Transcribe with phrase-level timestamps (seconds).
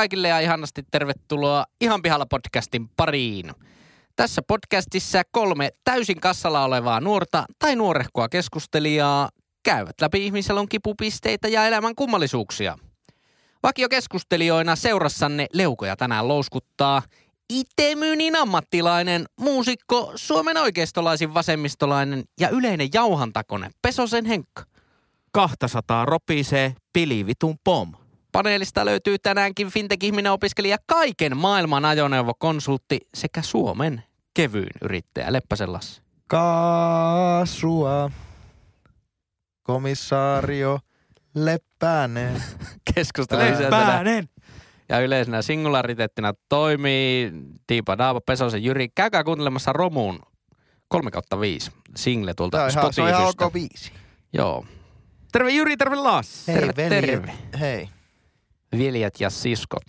[0.00, 3.52] Kaikille ja ihanasti tervetuloa Ihan pihalla podcastin pariin.
[4.16, 9.28] Tässä podcastissa kolme täysin kassalla olevaa nuorta tai nuorehkoa keskustelijaa
[9.62, 12.78] käyvät läpi ihmiselon kipupisteitä ja elämän kummallisuuksia.
[13.62, 17.02] Vakiokeskustelijoina seurassanne leukoja tänään louskuttaa
[17.50, 24.62] itemyynin ammattilainen, muusikko, Suomen oikeistolaisin vasemmistolainen ja yleinen jauhantakone Pesosen Henkka.
[25.32, 27.99] 200 ropisee pilivitun pom.
[28.32, 34.02] Paneelista löytyy tänäänkin fintech-ihminen opiskelija kaiken maailman ajoneuvokonsultti sekä Suomen
[34.34, 36.02] kevyin yrittäjä Leppäsen Lassi.
[36.26, 38.10] Kaasua,
[39.62, 40.78] komissaario
[41.34, 42.42] Leppänen.
[42.94, 43.60] Keskustelee.
[43.60, 44.28] Leppänen!
[44.88, 47.32] Ja yleisenä singulariteettina toimii
[47.66, 48.88] Tiipa Daapa Pesosen Jyri.
[48.94, 50.20] Käykää kuuntelemassa Romuun
[50.88, 53.44] 3 kautta 5 single tuolta ihan, se on ihan Spotifysta.
[53.46, 53.92] ok biisi.
[54.32, 54.64] Joo.
[55.32, 56.52] Terve Juri, terve Lassi.
[56.52, 57.10] Hei, Terve, veljet.
[57.10, 57.32] terve.
[57.60, 57.88] Hei.
[58.78, 59.82] Veljet ja siskot.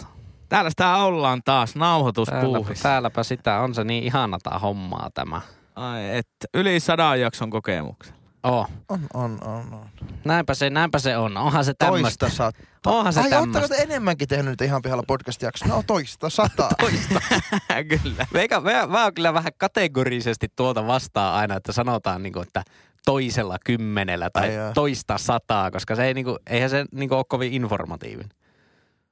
[0.50, 2.84] Täällä sitä ollaan taas Täälläpä, nauhoituspuuhissa.
[2.84, 5.42] täälläpä sitä on se niin ihana tää hommaa tämä.
[5.76, 8.16] Ai et, yli sadan jakson kokemuksen.
[8.44, 9.86] Oh, On, on, on, on.
[10.26, 11.38] näinpä se, näinpä se on.
[11.38, 12.26] Onhan se tämmöistä.
[12.26, 12.62] Toista sataa.
[12.86, 13.76] Onhan se Ai, ootteko tämmöistä.
[13.76, 15.68] te enemmänkin tehnyt nyt ihan pihalla podcast-jaksoa?
[15.68, 16.70] No toista sataa.
[18.04, 18.28] Kyllä.
[18.34, 22.64] Meikä, mä, mä oon kyllä vähän kategorisesti tuolta vastaan aina, että sanotaan niinku, että
[23.06, 27.54] toisella kymmenellä tai Ai toista sataa, koska se ei niinku, eihän se niinku ole kovin
[27.54, 28.30] informatiivinen.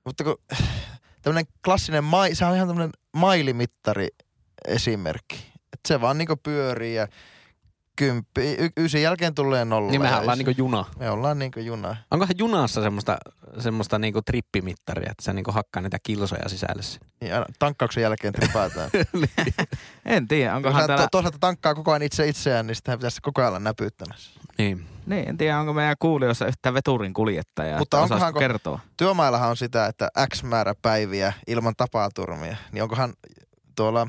[0.06, 0.36] Mutta kun
[1.22, 4.08] tämmönen klassinen, mai, se on ihan tämmönen mailimittari
[4.68, 5.36] esimerkki.
[5.74, 7.08] Et se vaan niinku pyörii ja
[7.96, 9.92] kymppi, y- ysin jälkeen tulee nolla.
[9.92, 10.86] Niin mehän ollaan niinku juna.
[11.00, 11.96] Me ollaan niinku juna.
[12.12, 13.18] Onkohan junassa semmoista,
[13.60, 17.08] semmoista niinku trippimittaria, että se niinku hakkaa niitä kilsoja sisälle sinne?
[17.22, 18.90] Niin tankkauksen jälkeen tripataan.
[20.06, 21.04] En tiedä, onkohan täällä...
[21.04, 24.40] to, toisaalta tankkaa koko ajan itse itseään, niin sitä pitäisi koko ajan olla näpyttämässä.
[24.58, 24.86] Niin.
[25.10, 27.80] Niin, en tiedä, onko meidän kuulijoissa yhtään veturin kuljettajaa.
[27.80, 28.80] Mutta onkohan- kertoa?
[28.98, 32.56] Työmaillahan on sitä, että X määrä päiviä ilman tapaturmia.
[32.72, 33.14] Niin onkohan
[33.76, 34.08] tuolla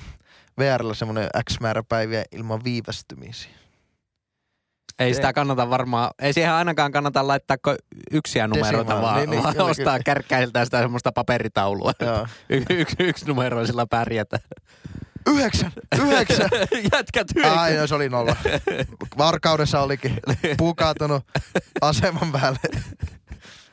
[0.58, 3.50] VRllä semmoinen X määrä päiviä ilman viivästymisiä?
[4.98, 7.76] Ei sitä kannata varmaan, ei siihen ainakaan kannata laittaa kuin
[8.10, 11.92] yksiä numeroita, vaan, niin, niin, vaan kyllä, ostaa kärkkäiltä sitä semmoista paperitaulua.
[12.50, 14.38] Yksi, yksi numeroisilla pärjätä.
[15.26, 15.72] Yhdeksän!
[15.98, 16.48] Yhdeksän!
[16.92, 17.58] Jätkät yhdeksän.
[17.58, 18.36] Ai, no, se oli nolla.
[19.18, 20.20] Varkaudessa olikin
[20.56, 21.24] puukaatunut
[21.80, 22.58] aseman päälle.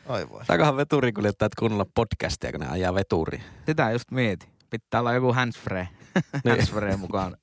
[0.10, 0.46] Ai voi.
[0.46, 3.44] Saakohan veturikuljettajat kuunnella podcastia, kun ne ajaa veturiin?
[3.66, 4.48] Sitä just mieti.
[4.70, 5.88] Pitää olla joku handsfree.
[6.50, 7.38] handsfree mukaan.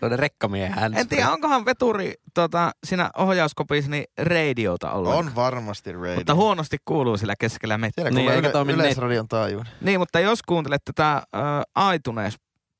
[0.00, 0.98] Se on ne rekkamiehen hands.
[0.98, 5.14] En tiedä, onkohan veturi tota, siinä ohjauskopissa niin radiota ollut.
[5.14, 6.14] On varmasti radio.
[6.16, 8.02] Mutta huonosti kuuluu sillä keskellä mettä.
[8.02, 9.72] Siellä Niin, yle, Yleisradion taajuuden.
[9.80, 12.34] Niin, mutta jos kuuntelet tätä äh, iTunes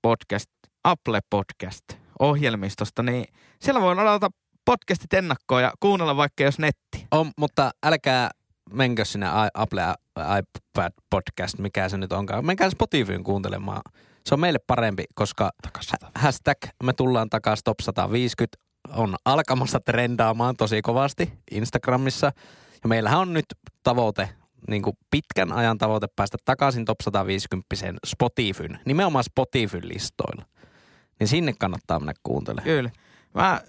[0.06, 0.50] podcast,
[0.84, 1.84] Apple podcast
[2.19, 3.25] ohjelmistosta, niin
[3.61, 4.28] siellä voi ladata
[4.65, 7.06] podcastit ennakkoon ja kuunnella vaikka jos netti.
[7.11, 8.31] On, mutta älkää
[8.72, 9.83] menkö sinne Apple
[10.39, 12.47] iPad podcast, mikä se nyt onkaan.
[12.47, 13.81] Menkää Spotifyn kuuntelemaan.
[14.27, 15.50] Se on meille parempi, koska
[16.15, 18.59] hashtag me tullaan takaisin top 150
[18.97, 22.33] on alkamassa trendaamaan tosi kovasti Instagramissa.
[22.83, 23.47] Ja meillähän on nyt
[23.83, 24.28] tavoite,
[24.69, 27.67] niin kuin pitkän ajan tavoite päästä takaisin top 150
[28.06, 30.44] Spotifyn, nimenomaan Spotifyn listoilla.
[31.21, 32.65] Niin sinne kannattaa mennä kuuntelemaan.
[32.65, 32.91] Kyllä.
[33.34, 33.61] Mä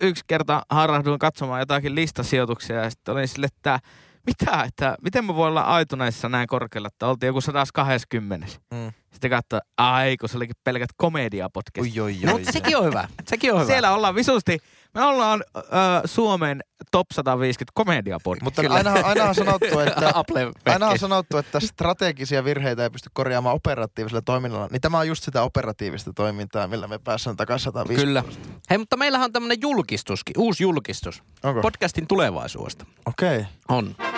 [0.00, 3.80] yksi kerta harrahduin katsomaan jotakin listasijoituksia ja sitten olin sille, että
[4.26, 8.46] mitä, että miten me voi olla aituneissa näin korkealla, että oltiin joku 120.
[8.74, 8.92] Mm.
[9.12, 11.96] Sitten katsoin, ai kun se olikin pelkät komediapodcast.
[11.96, 12.38] Oi, oi, No, oi.
[12.38, 13.08] mutta sekin on hyvä.
[13.28, 13.66] Sekin on hyvä.
[13.66, 14.58] Siellä ollaan visusti,
[14.94, 15.62] me ollaan ö,
[16.04, 16.60] Suomen
[16.90, 18.42] top 150 komediapodcast.
[18.42, 18.74] Mutta Kyllä.
[18.74, 23.54] aina, aina on sanottu, että Apple Aina on sanottu, että strategisia virheitä ei pysty korjaamaan
[23.56, 24.68] operatiivisella toiminnalla.
[24.70, 28.06] Niin tämä on just sitä operatiivista toimintaa, millä me päästään takaisin 150.
[28.06, 28.24] Kyllä.
[28.70, 31.22] Hei, mutta meillähän on tämmönen julkistuskin, uusi julkistus.
[31.42, 31.62] Onko?
[31.62, 32.86] Podcastin tulevaisuudesta.
[33.06, 33.36] Okei.
[33.38, 33.44] Okay.
[33.68, 34.15] On.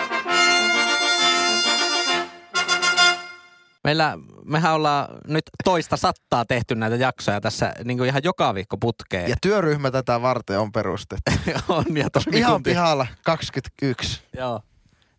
[3.88, 8.76] Meillä, mehän ollaan nyt toista sattaa tehty näitä jaksoja tässä niin kuin ihan joka viikko
[8.76, 9.30] putkeen.
[9.30, 11.32] Ja työryhmä tätä varten on perustettu.
[11.68, 12.70] on ja Ihan toimikunti.
[12.70, 14.22] pihalla 21.
[14.36, 14.60] Joo.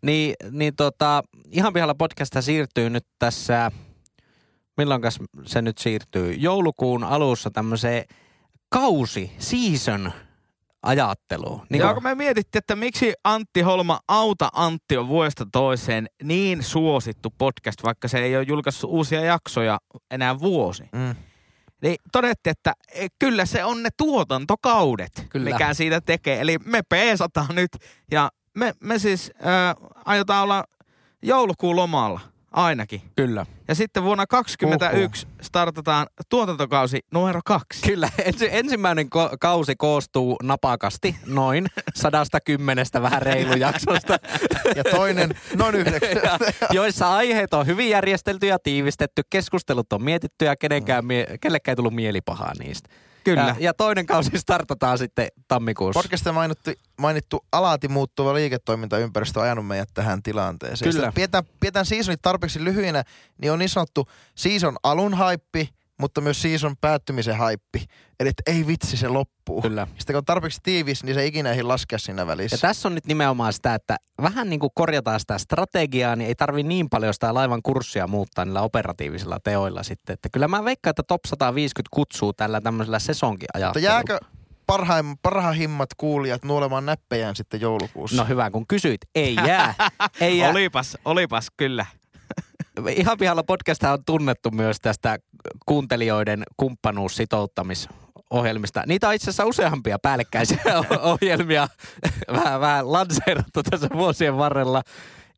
[0.01, 3.71] Niin, niin tota, ihan pihalla podcast siirtyy nyt tässä,
[4.77, 6.33] milloinkas se nyt siirtyy?
[6.33, 8.03] Joulukuun alussa tämmöiseen
[8.69, 10.11] kausi, season
[10.83, 11.61] ajatteluun.
[11.69, 16.63] Niin ja kun me mietittiin, että miksi Antti Holma Auta Antti on vuodesta toiseen niin
[16.63, 19.79] suosittu podcast, vaikka se ei ole julkaissut uusia jaksoja
[20.11, 20.83] enää vuosi.
[20.91, 21.15] Mm.
[21.81, 25.49] Niin todettiin, että e, kyllä se on ne tuotantokaudet, kyllä.
[25.49, 26.41] mikä siitä tekee.
[26.41, 27.71] Eli me peesataan nyt
[28.11, 30.63] ja me, me siis äh, aiotaan olla
[31.21, 32.19] joulukuun lomalla.
[32.51, 33.01] Ainakin.
[33.15, 33.45] Kyllä.
[33.67, 37.81] Ja sitten vuonna 2021 startataan tuotantokausi numero kaksi.
[37.87, 44.17] Kyllä, ensi, ensimmäinen ko- kausi koostuu napakasti noin sadasta kymmenestä vähän reilu jaksosta,
[44.75, 46.39] Ja toinen noin yhdeksän.
[46.71, 51.75] joissa aiheet on hyvin järjestelty ja tiivistetty, keskustelut on mietitty ja kenenkään mie- kellekään ei
[51.75, 52.89] tullut mielipahaa niistä.
[53.29, 53.47] Kyllä.
[53.47, 55.99] Ja, ja toinen kausi startataan sitten tammikuussa.
[55.99, 60.93] Podcastissa mainittu, mainittu alati muuttuva liiketoimintaympäristö on ajanut meidät tähän tilanteeseen.
[60.93, 61.11] Kyllä.
[61.15, 63.03] Pidetään, pidetään seasonit tarpeeksi lyhyinä,
[63.41, 67.85] niin on niin sanottu season alun haippi, mutta myös season päättymisen haippi.
[68.19, 69.61] Eli että ei vitsi, se loppuu.
[69.61, 69.87] Kyllä.
[69.97, 72.55] Sitten kun on tarpeeksi tiivis, niin se ei ikinä ehdi laskea siinä välissä.
[72.55, 76.35] Ja tässä on nyt nimenomaan sitä, että vähän niin kuin korjataan sitä strategiaa, niin ei
[76.35, 80.13] tarvi niin paljon sitä laivan kurssia muuttaa niillä operatiivisilla teoilla sitten.
[80.13, 84.19] Että kyllä mä veikkaan, että top 150 kutsuu tällä tämmöisellä sesonkin Mutta jääkö
[84.65, 88.17] parhaim, parhahimmat kuulijat nuolemaan näppejään sitten joulukuussa?
[88.17, 89.01] No hyvä, kun kysyit.
[89.15, 89.73] Ei jää.
[90.21, 90.51] Ei jää.
[90.51, 91.85] Olipas, olipas kyllä.
[92.89, 95.17] Ihan pihalla podcast on tunnettu myös tästä
[95.65, 98.83] kuuntelijoiden kumppanuussitouttamisohjelmista.
[98.87, 100.61] Niitä on itse asiassa useampia päällekkäisiä
[101.13, 101.67] ohjelmia
[102.33, 104.81] vähän, vähän lanseerattu tässä vuosien varrella.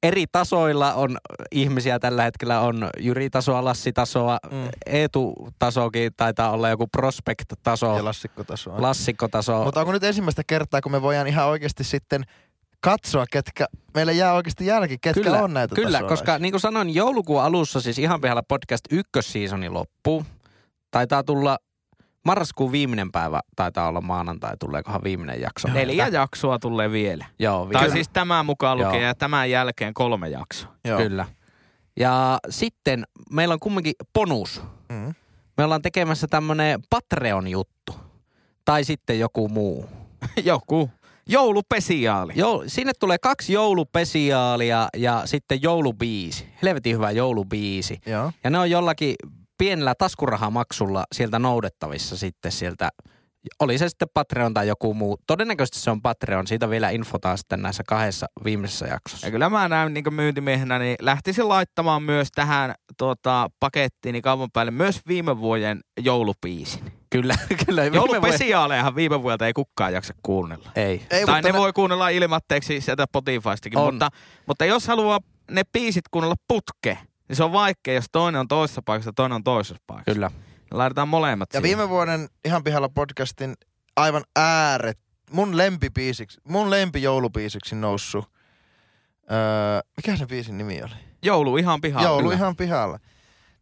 [0.04, 1.18] Eri tasoilla on
[1.52, 4.58] ihmisiä tällä hetkellä, on Jyri-tasoa, Lassi-tasoa, Mm.
[4.58, 4.70] mm.
[4.86, 8.82] Eetu-tasokin taitaa olla joku Prospect-taso, Ja lassikkotasoa.
[8.82, 9.64] Lassikko-taso.
[9.64, 12.24] Mutta onko nyt ensimmäistä kertaa, kun me voidaan ihan oikeasti sitten
[12.82, 16.10] katsoa, ketkä, meille jää oikeasti jälki, ketkä kyllä, on näitä Kyllä, tasoja.
[16.10, 20.26] koska niin kuin sanoin, joulukuun alussa siis ihan pihalla podcast ykkössiisoni loppuu.
[20.92, 21.58] Taitaa tulla
[22.26, 25.68] marraskuun viimeinen päivä, taitaa olla maanantai, tuleekohan viimeinen jakso.
[25.68, 27.26] Neljä jaksoa tulee vielä.
[27.40, 27.94] Joo, Tai vielä.
[27.94, 28.88] siis tämän mukaan Joo.
[28.88, 30.72] lukee ja tämän jälkeen kolme jaksoa.
[30.86, 30.98] Joo.
[30.98, 31.26] Kyllä.
[32.00, 34.62] Ja sitten meillä on kumminkin bonus.
[34.90, 35.14] Mm.
[35.58, 37.96] Me ollaan tekemässä tämmönen Patreon-juttu.
[38.66, 39.86] Tai sitten joku muu.
[40.44, 40.90] Joku.
[41.28, 42.34] Joulupesiaali.
[42.36, 46.46] Jou, sinne tulee kaksi joulupesiaalia ja sitten joulubiisi.
[46.64, 48.00] Helvetin hyvä joulubiisi.
[48.06, 48.32] Joo.
[48.44, 49.16] Ja ne on jollakin
[49.58, 52.90] pienellä taskurahamaksulla sieltä noudettavissa sitten sieltä.
[53.60, 55.18] Oli se sitten Patreon tai joku muu.
[55.28, 56.48] Todennäköisesti se on Patreon.
[56.48, 59.28] Siitä vielä infotaan sitten näissä kahdessa viimeisessä jaksossa.
[59.28, 64.50] Ja kyllä mä näen niin myyntimiehenä, niin lähtisin laittamaan myös tähän tuota, pakettiin niin kaupan
[64.54, 67.01] päälle myös viime vuoden joulupiisin.
[67.12, 67.36] Kyllä,
[67.66, 67.82] kyllä.
[67.82, 70.70] viime Joulupesiaalejahan viime vuodelta ei kukaan jaksa kuunnella.
[70.76, 71.06] Ei.
[71.10, 73.94] Ei, tai mutta ne voi kuunnella ilmatteeksi sieltä Spotifystakin, On.
[73.94, 74.10] mutta,
[74.46, 75.20] mutta jos haluaa
[75.52, 76.98] ne biisit kuunnella putke,
[77.28, 80.14] niin se on vaikea, jos toinen on toisessa paikassa ja toinen on toisessa paikassa.
[80.14, 80.32] Kyllä.
[80.72, 81.78] Laitetaan molemmat Ja siihen.
[81.78, 83.54] viime vuoden Ihan pihalla podcastin
[83.96, 85.00] aivan ääret,
[85.32, 88.26] mun lempipiisiksi, mun lempijoulupiisiksi noussut.
[89.32, 89.38] Öö,
[89.98, 90.94] mikä se biisin nimi oli?
[91.24, 92.08] Joulu ihan pihalla.
[92.08, 93.00] Joulu ihan pihalla.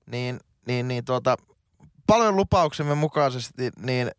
[0.05, 1.35] Niin, niin, niin tuota,
[2.17, 4.11] paljon lupauksemme mukaisesti, niin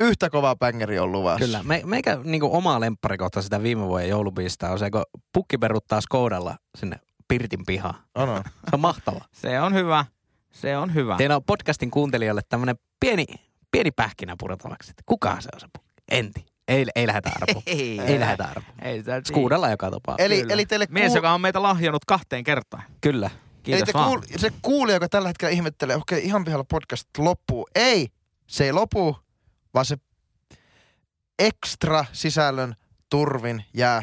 [0.00, 1.44] yhtä kova pängeri on luvassa.
[1.44, 1.62] Kyllä.
[1.62, 6.56] Me, meikä niinku oma lemppari sitä viime vuoden joulubiistä on se, kun pukki peruttaa Skodalla
[6.78, 6.96] sinne
[7.28, 7.94] Pirtin pihaan.
[8.14, 8.42] On, on.
[8.70, 9.20] Se on mahtava.
[9.32, 10.04] Se on hyvä.
[10.52, 11.16] Se on hyvä.
[11.16, 13.24] Teillä on podcastin kuuntelijoille tämmönen pieni,
[13.70, 14.90] pieni pähkinä purtavaksi.
[14.90, 15.92] että Kuka se on se pukki?
[16.10, 16.46] Enti.
[16.68, 17.62] Ei, ei lähdetä arpoon.
[17.66, 18.18] Ei, ei.
[18.82, 20.26] Ei sitä Skuudalla joka tapauksessa.
[20.26, 20.54] Eli, Kyllä.
[20.54, 22.82] eli teille Mies, kuul- joka on meitä lahjonnut kahteen kertaan.
[23.00, 23.30] Kyllä.
[23.64, 27.68] Kiitos Eli te kuul, se kuulija, joka tällä hetkellä ihmettelee, okei, ihan pihalla podcast loppuu.
[27.74, 28.08] Ei,
[28.46, 29.16] se ei lopu,
[29.74, 29.96] vaan se
[31.38, 32.74] ekstra sisällön
[33.10, 34.02] turvin jää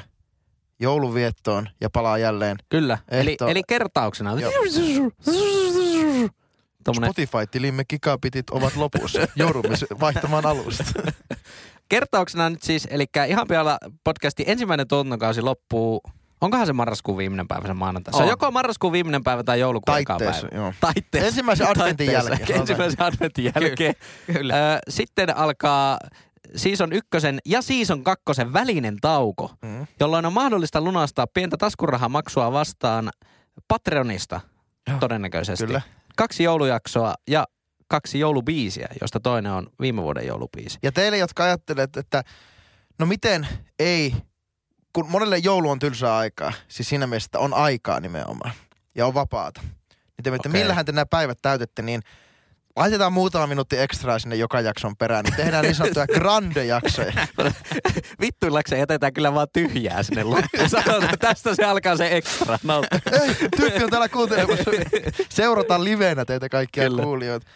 [0.79, 2.57] jouluviettoon ja palaa jälleen.
[2.69, 2.97] Kyllä.
[3.11, 4.39] Eli, eli kertauksena.
[4.39, 4.51] Joo.
[6.83, 9.27] Tuommoinen Spotify-tilimme gigabitit ovat lopussa.
[9.35, 10.83] Joudumme vaihtamaan alusta.
[11.89, 16.01] kertauksena nyt siis, eli ihan pihalla podcastin ensimmäinen tuotantokausi loppuu.
[16.41, 18.13] Onkohan se marraskuun viimeinen päivä se maanantai?
[18.13, 20.63] Se on joko marraskuun viimeinen päivä tai joulukuun Taitteessa, päivä.
[20.63, 20.73] joo.
[20.79, 21.27] Taitteessa.
[21.27, 22.59] Ensimmäisen adventin jälkeen.
[22.59, 23.93] Ensimmäisen adventin jälkeen.
[24.33, 24.73] Kyllä.
[24.75, 25.97] Ö, sitten alkaa
[26.55, 29.87] season ykkösen ja season kakkosen välinen tauko, Mm.
[29.99, 33.09] jolloin on mahdollista lunastaa pientä taskurahamaksua vastaan
[33.67, 34.41] Patreonista
[34.89, 35.65] Joo, todennäköisesti.
[35.65, 35.81] Kyllä.
[36.17, 37.45] Kaksi joulujaksoa ja
[37.87, 40.79] kaksi joulubiisiä, josta toinen on viime vuoden joulubiisi.
[40.83, 42.23] Ja teille, jotka ajattelet, että
[42.99, 43.47] no miten
[43.79, 44.13] ei,
[44.93, 48.53] kun monelle joulu on tylsää aikaa, siis siinä mielessä, että on aikaa nimenomaan
[48.95, 49.61] ja on vapaata.
[49.61, 50.61] Niin te Okei.
[50.61, 52.01] millähän te nämä päivät täytätte, niin
[52.75, 57.13] laitetaan muutama minuutti ekstraa sinne joka jakson perään, niin tehdään niin sanottuja grande-jaksoja.
[58.21, 60.69] Vittuillakseen jätetään kyllä vaan tyhjää sinne loppuun.
[60.69, 62.59] Sanotaan, että tästä se alkaa se ekstra.
[62.63, 64.71] No, Ei, tyyppi on täällä kuuntelemassa.
[65.29, 67.03] Seurataan livenä teitä kaikkia Kyllä.
[67.03, 67.47] kuulijoita.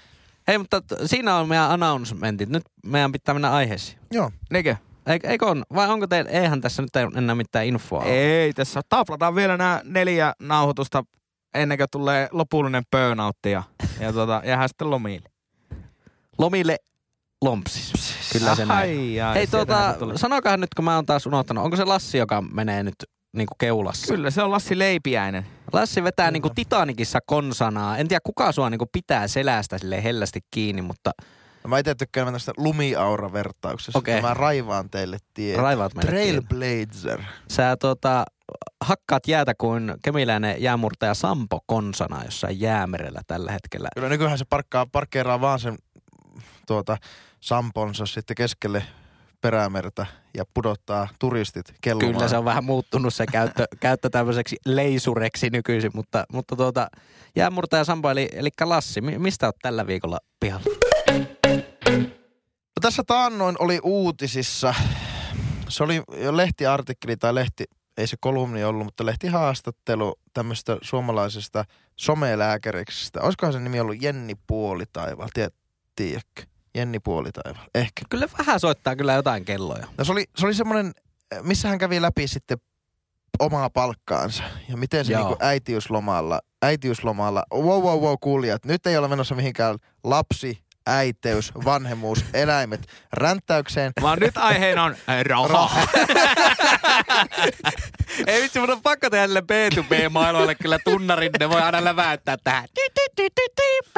[0.48, 2.50] Hei, mutta siinä on meidän announcementit.
[2.50, 4.00] Nyt meidän pitää mennä aiheisiin.
[4.12, 4.32] Joo.
[4.51, 4.75] Niinkö?
[5.07, 5.63] Eikö, eikö on?
[5.75, 8.09] Vai onko teillä, eihän tässä nyt ei enää mitään infoa ole?
[8.09, 11.03] Ei, tässä taplataan vielä nämä neljä nauhoitusta
[11.53, 13.63] ennen kuin tulee lopullinen burnoutti ja,
[14.00, 15.29] ja tota, jäähän sitten lomille.
[16.38, 16.77] Lomille
[17.41, 18.15] lompsis.
[18.33, 18.79] Kyllä se näin.
[18.79, 22.41] Ai, ai, Hei tuota, sanokahan nyt, kun mä oon taas unohtanut, onko se Lassi, joka
[22.41, 22.95] menee nyt
[23.33, 24.13] niinku keulassa?
[24.13, 25.45] Kyllä, se on Lassi Leipiäinen.
[25.74, 27.97] Lassi vetää niinku Titanikissa konsanaa.
[27.97, 31.12] En tiedä kuka sua niinku pitää selästä sille hellästi kiinni, mutta
[31.65, 34.00] No mä itse tykkään tästä lumiaura-vertauksesta.
[34.00, 34.22] Okei.
[34.22, 35.57] Mä raivaan teille tie.
[35.57, 36.43] raivaat meille tien.
[36.43, 37.22] Trailblazer.
[37.50, 38.25] Sä tota,
[38.81, 43.89] hakkaat jäätä kuin kemiläinen jäämurtaja Sampo konsana jossain jäämerellä tällä hetkellä.
[43.95, 45.77] Kyllä nykyään se parkkaa, parkkeeraa vaan sen
[46.67, 46.98] tuota,
[47.39, 48.84] samponsa sitten keskelle
[49.41, 50.05] perämerta
[50.38, 52.13] ja pudottaa turistit kellumaan.
[52.13, 56.88] Kyllä se on vähän muuttunut se käyttö, käyttö tämmöiseksi leisureksi nykyisin, mutta, mutta tuota,
[57.36, 60.65] jäämurtaja Sampo eli, eli Lassi, mi- mistä oot tällä viikolla pihalla?
[62.75, 64.75] No tässä taannoin oli uutisissa,
[65.70, 67.63] se oli jo lehtiartikkeli tai lehti,
[67.98, 71.65] ei se kolumni ollut, mutta lehtihaastattelu tämmöistä suomalaisesta
[71.96, 73.22] somelääkäriksestä.
[73.22, 75.53] Olisikohan se nimi ollut Jenni Puolitaival, tiedät,
[75.96, 76.44] tiedätkö?
[76.75, 78.01] Jenni Puolitaival, ehkä.
[78.10, 79.88] Kyllä vähän soittaa kyllä jotain kelloja.
[79.98, 80.91] No se oli, se oli semmoinen,
[81.41, 82.58] missä hän kävi läpi sitten
[83.39, 85.22] omaa palkkaansa ja miten se Joo.
[85.22, 92.25] niinku äitiyslomalla, äitiyslomalla, wow wow wow kuulijat, nyt ei ole menossa mihinkään lapsi, äiteys, vanhemmuus,
[92.34, 93.92] eläimet ränttäykseen.
[94.01, 95.82] Vaan nyt aiheena on äh, raha.
[98.27, 102.68] Ei vitsi, mun on pakko tehdä sille B2B-maailmalle kyllä tunnarin, ne voi aina läväyttää tähän.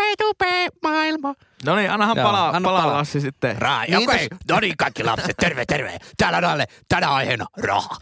[0.02, 1.34] B2B-maailma.
[1.66, 2.98] No niin, annahan Joo, palaa, anna palaa palaa.
[2.98, 3.62] Lassi sitten.
[3.62, 4.28] Raa, Niin, okei.
[4.50, 5.98] No niin, kaikki lapset, terve, terve.
[6.18, 7.98] Täällä on alle, tänä aiheena raha.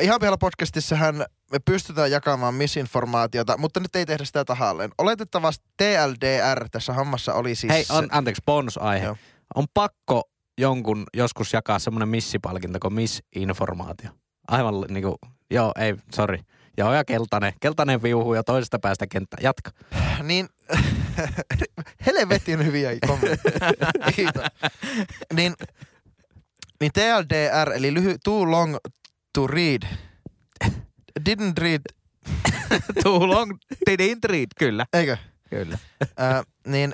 [0.00, 4.90] Ihan pihalla podcastissahan me pystytään jakamaan misinformaatiota, mutta nyt ei tehdä sitä tahalleen.
[4.98, 7.72] Oletettavasti TLDR tässä hommassa oli siis...
[7.72, 9.04] Hei, on, anteeksi, bonusaihe.
[9.04, 9.16] Joo.
[9.54, 10.22] On pakko
[10.58, 14.10] jonkun joskus jakaa semmoinen missipalkinto kuin misinformaatio.
[14.48, 15.18] Aivan niinku,
[15.50, 16.38] joo, ei, sorry.
[16.78, 19.36] Joo, ja keltainen, keltainen viuhu ja toisesta päästä kenttä.
[19.40, 19.70] Jatka.
[20.22, 20.48] Niin,
[22.06, 24.50] helvetin hyviä kommentteja.
[25.34, 25.54] Niin,
[26.80, 28.76] niin TLDR, eli lyhy, too long
[29.32, 29.82] to read.
[31.20, 31.82] Didn't read,
[33.02, 33.58] Too long
[33.90, 34.86] didn't read, kyllä.
[34.92, 35.16] eikö?
[35.50, 35.78] Kyllä.
[36.02, 36.92] Äh, niin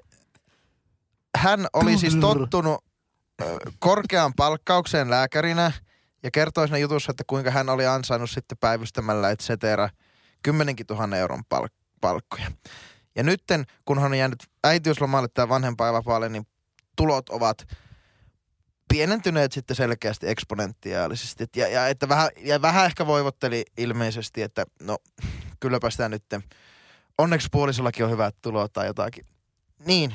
[1.36, 2.84] hän oli siis tottunut
[3.78, 5.72] korkeaan palkkaukseen lääkärinä
[6.22, 9.88] ja kertoi siinä jutussa, että kuinka hän oli ansainnut sitten päivystämällä et cetera
[10.42, 12.50] kymmenenkin tuhannen euron palk- palkkoja.
[13.16, 16.46] Ja nytten, kun hän on jäänyt äitiyslomalle tai vanhempainvapaalle, niin
[16.96, 17.66] tulot ovat
[18.92, 21.44] pienentyneet sitten selkeästi eksponentiaalisesti.
[21.56, 24.98] Ja, ja, että vähän, ja vähän ehkä voivotteli ilmeisesti, että no
[25.60, 26.44] kylläpä sitä nytten
[27.18, 29.26] onneksi puolisollakin on hyvät tulot tai jotakin.
[29.86, 30.14] Niin,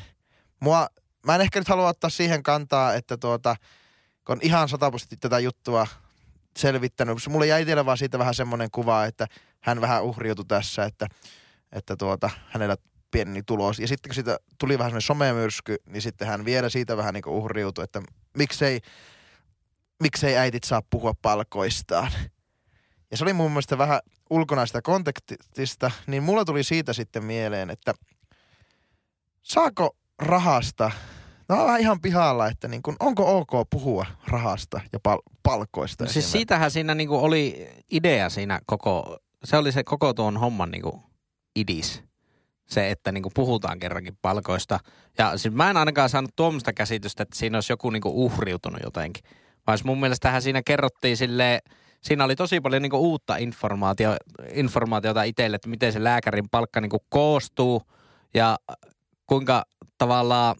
[0.59, 0.87] mua,
[1.25, 3.55] mä en ehkä nyt halua ottaa siihen kantaa, että tuota,
[4.25, 5.87] kun on ihan sataprosenttisesti tätä juttua
[6.57, 7.23] selvittänyt.
[7.23, 9.27] Se Mulle jäi itsellä vaan siitä vähän semmoinen kuva, että
[9.61, 11.07] hän vähän uhriutui tässä, että,
[11.71, 12.77] että tuota, hänellä
[13.11, 13.79] pieni tulos.
[13.79, 17.27] Ja sitten kun siitä tuli vähän semmoinen somemyrsky, niin sitten hän vielä siitä vähän niin
[17.27, 18.01] uhriutui, että
[18.37, 18.79] miksei,
[20.03, 22.11] miksei äitit saa puhua palkoistaan.
[23.11, 23.99] Ja se oli mun mielestä vähän
[24.29, 27.93] ulkona sitä kontekstista, niin mulla tuli siitä sitten mieleen, että
[29.43, 30.91] saako rahasta,
[31.49, 36.03] no vähän ihan pihalla, että niin kun, onko ok puhua rahasta ja pal- palkoista?
[36.03, 40.71] No siis siitähän siinä niinku oli idea siinä koko, se oli se koko tuon homman
[40.71, 41.03] niinku
[41.55, 42.06] idis.
[42.67, 44.79] Se, että niinku puhutaan kerrankin palkoista.
[45.17, 49.23] Ja siis mä en ainakaan saanut tuommoista käsitystä, että siinä olisi joku niinku uhriutunut jotenkin.
[49.67, 51.61] Vaan mun mielestähän siinä kerrottiin sille
[52.01, 54.15] siinä oli tosi paljon niinku uutta informaatio,
[54.53, 57.81] informaatiota itselle, että miten se lääkärin palkka niinku koostuu
[58.33, 58.57] ja
[59.25, 59.65] kuinka
[59.97, 60.55] tavallaan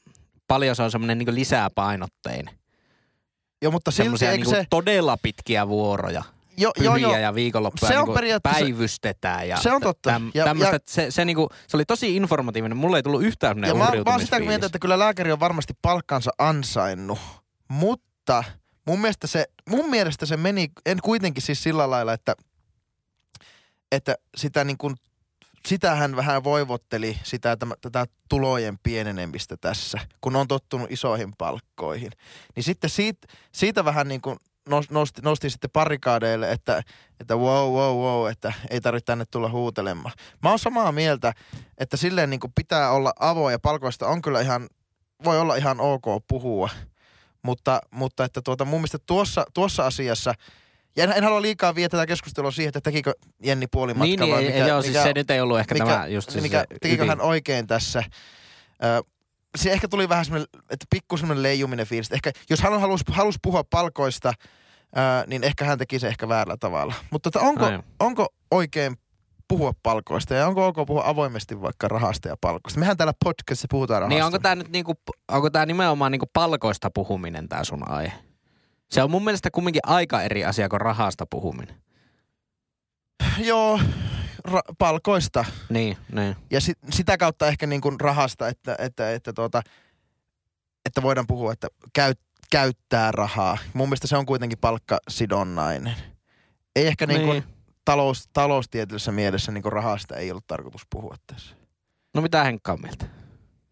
[0.47, 2.59] paljon se on semmoinen niinku lisäpainotteinen.
[3.61, 4.65] Joo, mutta silti niinku se...
[4.69, 6.23] todella pitkiä vuoroja.
[6.57, 9.47] Jo, Pyhiä joo, joo, ja viikonloppuja Se on periaatteessa- päivystetään.
[9.49, 10.09] Ja Se on totta.
[10.09, 12.77] Täm, Ja- tämmöstä, ja- se, se, niinku, se oli tosi informatiivinen.
[12.77, 15.73] Mulle ei tullut yhtään ja mä, mä oon sitä mieltä, että kyllä lääkäri on varmasti
[15.81, 17.19] palkkansa ansainnut,
[17.67, 18.43] mutta
[18.87, 22.35] mun mielestä se, mun mielestä se meni, en kuitenkin siis sillä lailla, että,
[23.91, 24.95] että sitä niin kuin,
[25.67, 32.11] sitä hän vähän voivotteli sitä, täm- tätä tulojen pienenemistä tässä, kun on tottunut isoihin palkkoihin.
[32.55, 34.37] Niin sitten siitä, siitä vähän niin kuin
[34.89, 36.81] nosti, nosti sitten parikaadeille, että,
[37.19, 40.12] että wow, wow, wow, että ei tarvitse tänne tulla huutelemaan.
[40.43, 41.33] Mä oon samaa mieltä,
[41.77, 44.67] että silleen niin pitää olla avoin ja palkoista on kyllä ihan,
[45.24, 46.69] voi olla ihan ok puhua.
[47.41, 50.33] Mutta, mutta että tuota, mun mielestä tuossa, tuossa asiassa,
[50.97, 54.36] ja en, en halua liikaa viedä tätä keskustelua siihen, että tekikö Jenni puolimatka Niin, niin
[54.36, 56.41] vai ei, mikä, joo, siis mikä, se nyt ei ollut ehkä mikä, tämä just se,
[56.41, 57.09] mikä, se tekikö ydin.
[57.09, 58.03] hän oikein tässä.
[58.83, 59.03] Ö,
[59.57, 62.11] se ehkä tuli vähän semmoinen, että pikku semmoinen leijuminen fiilis.
[62.11, 64.33] Ehkä, jos hän halusi, halusi puhua palkoista,
[64.97, 66.93] ö, niin ehkä hän teki se ehkä väärällä tavalla.
[67.11, 67.65] Mutta että onko,
[67.99, 68.97] onko oikein
[69.47, 72.79] puhua palkoista ja onko ok puhua avoimesti vaikka rahasta ja palkoista?
[72.79, 74.15] Mehän täällä podcastissa puhutaan rahasta.
[74.15, 74.93] Niin onko tämä nyt niinku,
[75.31, 78.13] onko tää nimenomaan niinku palkoista puhuminen tää sun aihe?
[78.91, 81.75] Se on mun mielestä kumminkin aika eri asia kuin rahasta puhuminen.
[83.37, 83.79] Joo,
[84.48, 86.36] ra- palkoista Niin, niin.
[86.51, 89.62] ja sit, sitä kautta ehkä niin kuin rahasta, että, että, että, tuota,
[90.86, 92.13] että voidaan puhua, että käy,
[92.51, 93.58] käyttää rahaa.
[93.74, 95.96] Mun mielestä se on kuitenkin palkkasidonnainen.
[96.75, 97.56] Ei ehkä niin kuin Niin.
[97.86, 101.56] talous, taloustieteellisessä mielessä niin kuin rahasta ei ollut tarkoitus puhua tässä.
[102.13, 103.06] No mitä Henkka on mieltä?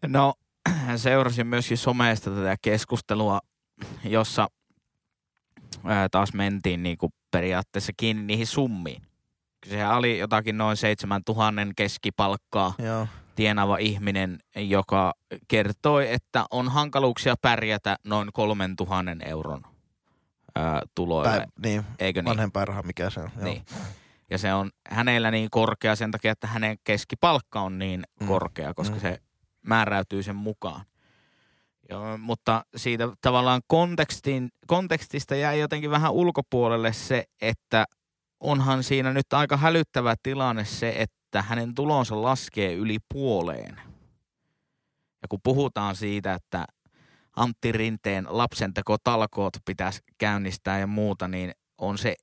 [0.06, 0.34] No,
[0.96, 3.40] seurasin myöskin somesta tätä keskustelua,
[4.04, 4.48] jossa
[5.84, 9.02] ää, taas mentiin niinku periaatteessa kiinni niihin summiin.
[9.68, 13.06] Sehän oli jotakin noin 7000 keskipalkkaa Joo.
[13.34, 15.14] tienaava ihminen, joka
[15.48, 19.62] kertoi, että on hankaluuksia pärjätä noin 3000 euron
[20.54, 21.36] ää, tuloille.
[21.36, 22.30] Päin, niin, Eikö niin?
[22.30, 23.30] vanhempainraha, mikä se on.
[23.36, 23.44] Joo.
[23.44, 23.62] Niin.
[24.30, 28.26] Ja se on hänellä niin korkea sen takia, että hänen keskipalkka on niin Mm.
[28.26, 29.00] korkea, koska Mm.
[29.00, 29.18] se
[29.66, 30.80] määräytyy sen mukaan.
[31.88, 37.84] Ja, mutta siitä tavallaan kontekstin, kontekstista jäi jotenkin vähän ulkopuolelle se, että
[38.46, 43.80] onhan siinä nyt aika hälyttävä tilanne se, että hänen tulonsa laskee yli puoleen.
[45.22, 46.64] Ja kun puhutaan siitä, että
[47.36, 52.14] Antti Rinteen lapsentekotalkoot pitäisi käynnistää ja muuta, niin on se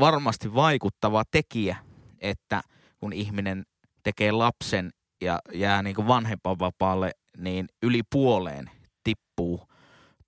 [0.00, 1.76] varmasti vaikuttava tekijä,
[2.20, 2.62] että
[2.98, 3.62] kun ihminen
[4.02, 4.90] tekee lapsen
[5.22, 8.70] ja jää niin kuin vanhempainvapaalle, niin yli puoleen
[9.04, 9.68] tippuu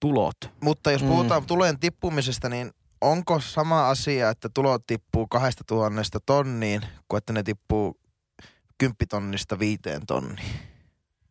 [0.01, 0.37] tulot.
[0.63, 1.09] Mutta jos Mm.
[1.09, 2.71] puhutaan tulojen tippumisesta, niin
[3.11, 8.01] onko sama asia, että tulot tippuu kahdesta tuhannesta tonniin, kuin että ne tippuu
[8.79, 10.49] kymppitonnista viiteen tonniin?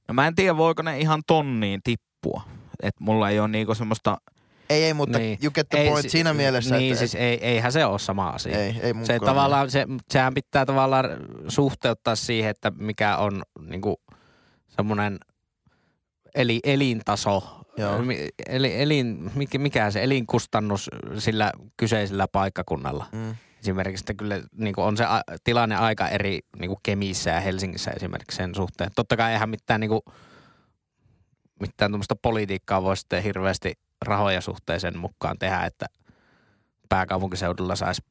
[0.08, 2.41] No mä en tiedä, voiko ne ihan tonniin tippua.
[2.84, 4.17] Että mulla ei ole niinku semmoista,
[4.70, 5.39] Ei, ei, mutta Niin.
[5.44, 8.00] you get the Ei point si- siinä mielessä, Niin, että siis ei, eihän se ole
[8.00, 8.58] sama asia.
[8.60, 11.05] ei, ei se tavallaan, se, sehän pitää tavallaan
[11.48, 14.01] suhteuttaa siihen, että mikä on niinku
[14.67, 15.17] semmoinen
[16.36, 18.00] eli, elintaso, Joo.
[18.48, 23.05] Eli, elin, mikä, se elinkustannus sillä kyseisellä paikkakunnalla.
[23.12, 23.36] Mm.
[23.60, 28.38] Esimerkiksi että kyllä niin on se a, tilanne aika eri niin Kemissä ja Helsingissä esimerkiksi
[28.38, 28.91] sen suhteen.
[28.96, 30.01] Totta kai eihän mitään, niin kuin,
[31.59, 33.74] mitään tuommoista politiikkaa voi sitten hirveästi
[34.05, 35.85] rahoja suhteen sen mukaan tehdä, että
[36.90, 38.01] pääkaupunkiseudulla saisi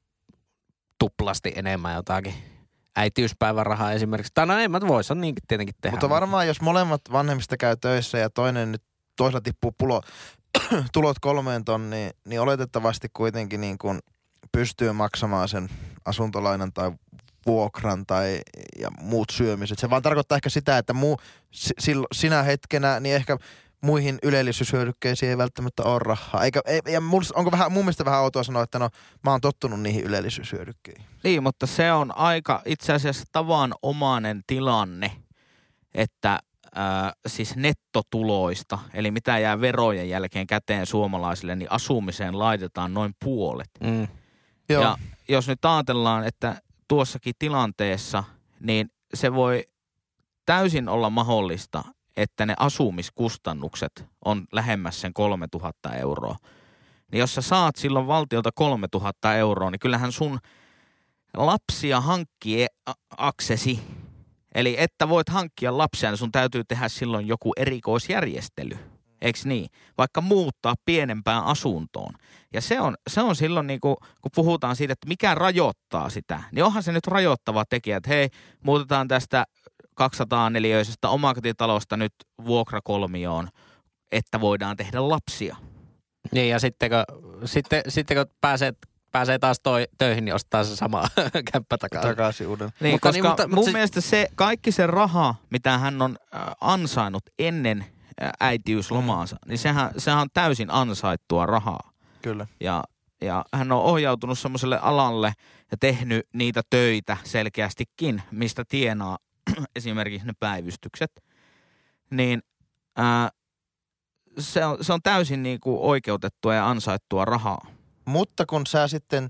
[0.99, 2.35] tuplasti enemmän jotakin
[2.97, 4.33] äitiyspäivärahaa esimerkiksi.
[4.35, 5.95] Tai no ei mä voisi niinkin tietenkin tehdä.
[5.95, 8.83] Mutta varmaan jos molemmat vanhemmista käy töissä ja toinen nyt
[9.17, 10.03] toisella tippuu pulo,
[10.93, 14.01] tulot kolmeen tonniin, niin oletettavasti kuitenkin niin kuin
[14.53, 15.69] pystyy maksamaan sen
[16.05, 16.93] asuntolainan tai
[17.47, 18.41] vuokran tai
[18.79, 19.79] ja muut syömiset.
[19.79, 21.17] Se vaan tarkoittaa ehkä sitä, että muu,
[21.51, 23.39] si, sillo, sinä hetkenä niin ehkä
[23.81, 26.45] muihin ylellisyyshyödykkeisiin ei välttämättä ole rahaa.
[26.45, 28.91] Eikä, ei, ja mul, onko vähän, mun mielestä vähän outoa sanoa, että no
[29.23, 31.07] mä oon tottunut niihin ylellisyyshyödykkeihin.
[31.25, 35.13] niin, mutta se on aika itse asiassa tavanomainen tilanne,
[35.95, 36.41] että
[37.27, 43.71] siis nettotuloista, eli mitä jää verojen jälkeen käteen suomalaisille, niin asumiseen laitetaan noin puolet.
[43.81, 44.09] Mm.
[44.69, 44.83] Joo.
[44.83, 48.25] Ja jos nyt ajatellaan, että tuossakin tilanteessa,
[48.61, 49.65] niin se voi
[50.47, 51.85] täysin olla mahdollista,
[52.17, 56.37] että ne asumiskustannukset on lähemmäs sen 3000 euroa.
[57.13, 60.39] Niin jos sä saat silloin valtiolta 3000 euroa, niin kyllähän sun
[61.37, 62.67] lapsia hankkii
[63.17, 63.81] aksesi.
[64.55, 68.79] Eli että voit hankkia lapsia, niin sun täytyy tehdä silloin joku erikoisjärjestely.
[69.21, 69.67] Eiks niin?
[69.99, 72.15] Vaikka muuttaa pienempään asuntoon.
[72.53, 76.43] Ja se on, se on silloin, niin kuin, kun puhutaan siitä, että mikä rajoittaa sitä,
[76.53, 78.29] niin onhan se nyt rajoittava tekijä, että hei,
[78.65, 79.45] muutetaan tästä
[79.95, 82.13] 200 neliöisestä omakotitalosta nyt
[82.45, 83.49] vuokrakolmioon,
[84.13, 85.57] että voidaan tehdä lapsia.
[86.33, 88.73] Niin ja sitten kun, sitten, sitten kun pääsee,
[89.15, 91.05] pääsee taas toi, töihin, niin ostaa se sama
[91.53, 92.11] kämppä takaisin.
[92.11, 92.71] Takaisin uuden.
[92.81, 96.03] Niin, Mutta koska niin, niin, mutta- mun se- mielestä se, kaikki se raha, mitä hän
[96.03, 97.81] on äh, ansainnut ennen
[98.23, 99.49] äh, äitiyslomaansa, mm.
[99.49, 101.91] niin sehän, sehän on täysin ansaittua rahaa.
[102.23, 102.47] Kyllä.
[102.61, 102.85] Ja,
[103.21, 105.33] ja hän on ohjautunut semmoiselle alalle
[105.71, 109.19] ja tehnyt niitä töitä selkeästikin, mistä tienaa
[109.77, 111.25] esimerkiksi ne päivystykset.
[112.11, 112.43] Niin
[112.97, 113.31] ää,
[114.39, 117.67] se, on, se on täysin niinku oikeutettua ja ansaittua rahaa.
[118.05, 119.29] Mutta kun sä sitten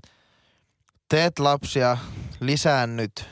[1.09, 1.97] teet lapsia,
[2.39, 3.25] lisäännyt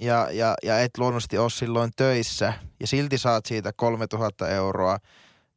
[0.00, 4.98] ja, ja, ja et luonnollisesti ole silloin töissä ja silti saat siitä 3000 euroa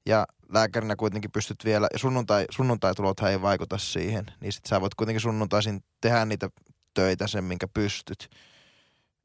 [0.05, 4.95] ja lääkärinä kuitenkin pystyt vielä, ja sunnuntai, sunnuntaitulothan ei vaikuta siihen, niin sit sä voit
[4.95, 6.49] kuitenkin sunnuntaisin tehdä niitä
[6.93, 8.29] töitä sen, minkä pystyt.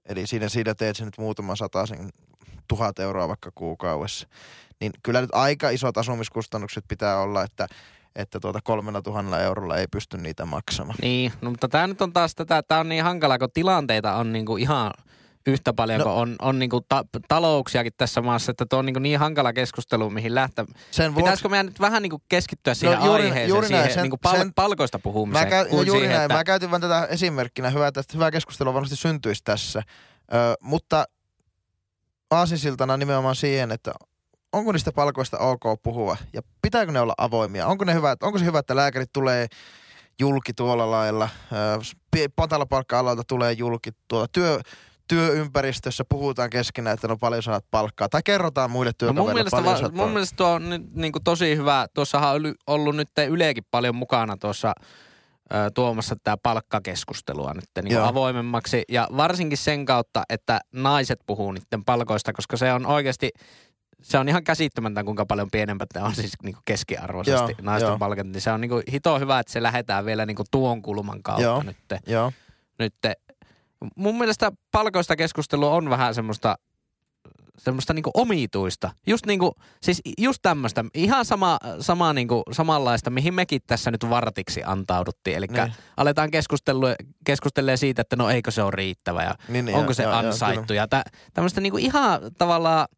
[0.05, 2.11] Eli siinä, siinä teet sen nyt muutaman sen
[2.69, 4.29] tuhat euroa vaikka kuukaudessa.
[4.81, 7.67] Niin kyllä nyt aika isot asumiskustannukset pitää olla, että
[8.17, 10.97] että tuota kolmella tuhannella eurolla ei pysty niitä maksamaan.
[11.03, 14.33] Niin, no, mutta tämä nyt on taas tätä, tämä on niin hankala, kun tilanteita on
[14.33, 14.91] niinku ihan
[15.47, 16.05] yhtä paljon, No.
[16.05, 16.13] no.
[16.13, 20.11] kun on, on niinku ta- talouksiakin tässä maassa, että tuo on niinku niin hankala keskustelu,
[20.11, 20.65] mihin lähteä.
[20.91, 23.81] Sen vuoksi, Pitäisikö meidän nyt vähän niinku keskittyä siihen No juuri- aiheeseen, juuri näin.
[23.83, 26.25] siihen Sen- niinku pal- sen- palkoista puhumiseen, mä, käy, no kuin juuri siihen, näin.
[26.27, 27.71] että Mä käytin vain tätä esimerkkinä.
[27.71, 29.83] Hyvä, tästä, hyvää keskustelua varmasti syntyisi tässä.
[30.35, 31.05] Ö, mutta
[32.31, 33.93] aasinsiltana nimenomaan siihen, että
[34.53, 37.67] onko niistä palkoista ok puhua ja pitääkö ne olla avoimia?
[37.67, 39.47] Onko, ne hyvä, onko se hyvä, että lääkärit tulee
[40.21, 41.29] julki tuolla lailla,
[42.37, 44.61] patalapalkka-alalta tulee julki tuolla työ,
[45.09, 48.09] työympäristössä puhutaan keskenään, että no paljon saat palkkaa.
[48.09, 50.13] Tai kerrotaan muille No työkavereille, mun, mielestä, paljon va- saat mun palkkaa.
[50.13, 51.87] mielestä tuo on nyt niin kuin tosi hyvä.
[51.95, 54.73] Tuossahan on ollut nyt Ylekin paljon mukana tuossa
[55.55, 58.07] ö, tuomassa tämä palkkakeskustelua nyt niin Joo.
[58.07, 58.83] avoimemmaksi.
[58.89, 63.31] Ja varsinkin sen kautta, että naiset puhuu niiden palkoista, koska se on oikeasti,
[64.03, 67.89] se on ihan käsittämättä, kuinka paljon pienempät ne on siis niin kuin keskiarvoisesti Joo, naisten
[67.89, 67.99] joo.
[67.99, 68.27] palkat.
[68.27, 71.23] Niin se on niin kuin hito hyvä, että se lähdetään vielä niin kuin tuon kulman
[71.23, 71.63] kautta Joo.
[71.63, 71.77] nyt.
[72.07, 72.33] Joo.
[72.79, 72.95] nyt.
[73.97, 76.57] Mun mielestä palkoista keskustelu on vähän semmoista
[77.59, 78.91] semmoista niinku omituista.
[79.07, 84.63] Just niinku, siis just tämmöistä, ihan sama, sama niinku, samanlaista, mihin mekin tässä nyt vartiksi
[84.65, 85.37] antauduttiin.
[85.37, 85.73] Eli Niin.
[85.97, 86.31] aletaan
[87.25, 90.13] keskustella, siitä, että no eikö se ole riittävä ja Niin, niin, onko joo, se joo,
[90.13, 90.65] ansaittu.
[90.67, 90.81] kyllä.
[90.81, 92.89] ja tä, tämmöistä niinku ihan tavallaan,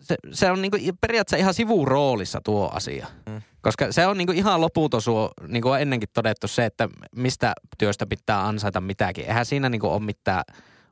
[0.00, 3.06] se, se on niinku periaatteessa ihan sivuroolissa tuo asia.
[3.26, 3.42] Mm.
[3.60, 7.52] Koska se on niinku ihan loputon suo, niin kuin on ennenkin todettu se, että mistä
[7.78, 9.24] työstä pitää ansaita mitäkin.
[9.24, 10.44] Eihän siinä niinku ole mitään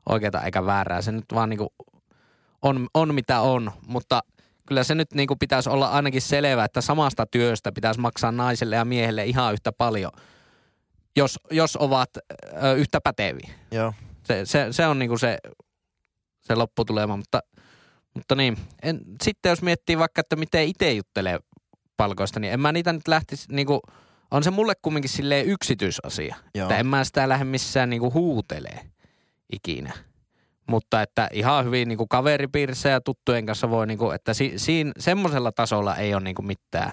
[0.09, 1.01] oikeaa eikä väärää.
[1.01, 1.73] Se nyt vaan niinku
[2.61, 4.21] on, on mitä on, mutta
[4.67, 8.85] kyllä se nyt niinku pitäisi olla ainakin selvä, että samasta työstä pitäisi maksaa naiselle ja
[8.85, 10.11] miehelle ihan yhtä paljon,
[11.15, 12.09] jos, jos ovat
[12.63, 13.49] ö, yhtä päteviä.
[13.71, 13.93] Joo.
[14.23, 15.37] Se, se, se on niinku se,
[16.41, 17.39] se lopputulema, mutta,
[18.15, 18.57] mutta niin.
[18.83, 21.39] En, sitten jos miettii vaikka, että miten itse juttelee
[21.97, 23.81] palkoista, niin en mä niitä nyt lähtisi, niinku,
[24.31, 26.35] on se mulle kumminkin silleen yksityisasia.
[26.55, 26.65] Joo.
[26.65, 28.79] Että en mä sitä lähde missään niinku huutelee
[29.53, 29.93] ikinä.
[30.69, 35.51] Mutta että ihan hyvin niinku kaveripiirissä ja tuttujen kanssa voi, niinku, että si, siinä semmoisella
[35.51, 36.91] tasolla ei ole niinku mitään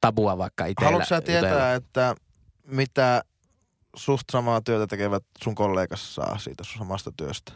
[0.00, 0.86] tabua vaikka itsellä.
[0.90, 1.40] Haluatko sä jutella.
[1.40, 2.14] tietää, että
[2.66, 3.22] mitä
[3.96, 7.52] suht samaa työtä tekevät sun kollegas saa siitä sun samasta työstä?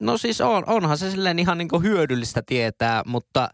[0.00, 3.48] No siis on, onhan se silleen ihan niinku hyödyllistä tietää, mutta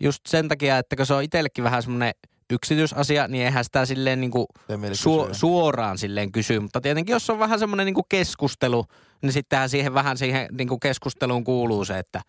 [0.00, 2.12] just sen takia, että kun se on itsellekin vähän semmoinen
[2.50, 6.60] yksityisasia, niin eihän sitä silleen niinku Tee mieli su- suoraan silleen kysy.
[6.60, 8.84] Mutta tietenkin jos on vähän semmoinen niinku keskustelu,
[9.22, 12.20] niin sittenhän siihen vähän siihen niinku keskusteluun kuuluu se, että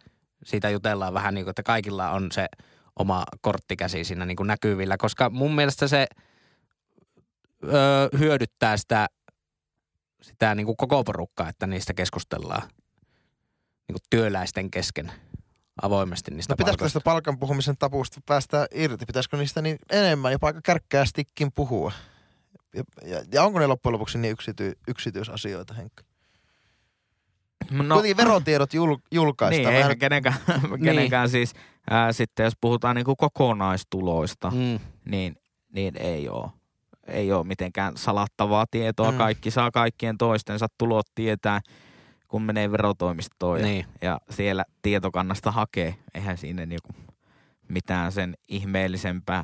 [0.46, 2.48] siitä jutellaan vähän niin kuin, että kaikilla on se
[3.00, 4.98] oma korttikäsi siinä niinku näkyvillä.
[4.98, 6.08] Koska mun mielestä se
[7.64, 7.72] öö,
[8.20, 9.08] hyödyttää sitä,
[10.22, 12.62] sitä niinku koko porukkaa, että niistä keskustellaan
[13.90, 15.12] niinku työläisten kesken
[15.82, 17.00] avoimesti niistä No pitäisikö palkoista.
[17.00, 19.06] tästä palkan puhumisen tapusta päästä irti?
[19.06, 21.92] Pitäisikö niistä niin enemmän, jopa aika kärkkäästikin puhua?
[22.76, 26.04] Ja, ja, ja onko ne loppujen lopuksi niin yksity, yksityisasioita, Henkka?
[27.72, 29.74] No, Kuitenkin verotiedot jul, julkaistaan.
[29.74, 30.36] niin, Vähän- kenenkään,
[30.84, 31.54] kenenkään siis,
[31.90, 34.80] ää, sitten jos puhutaan niinku kokonaistuloista, Mm.
[35.06, 35.36] niin,
[35.74, 36.50] niin ei ole.
[37.08, 39.12] Ei ole mitenkään salattavaa tietoa.
[39.12, 39.18] Mm.
[39.18, 41.62] Kaikki saa kaikkien toistensa tulot tietää,
[42.30, 43.86] kun menee verotoimistoon ja, Niin.
[44.02, 45.96] ja siellä tietokannasta hakee.
[46.14, 46.90] Eihän siinä niinku
[47.68, 49.44] mitään sen ihmeellisempää.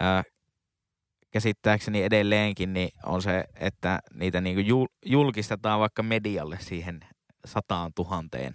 [0.00, 0.22] Ää,
[1.30, 7.00] käsittääkseni edelleenkin niin on se, että niitä niinku jul- julkistetaan vaikka medialle siihen
[7.46, 8.52] sataan tuhanteen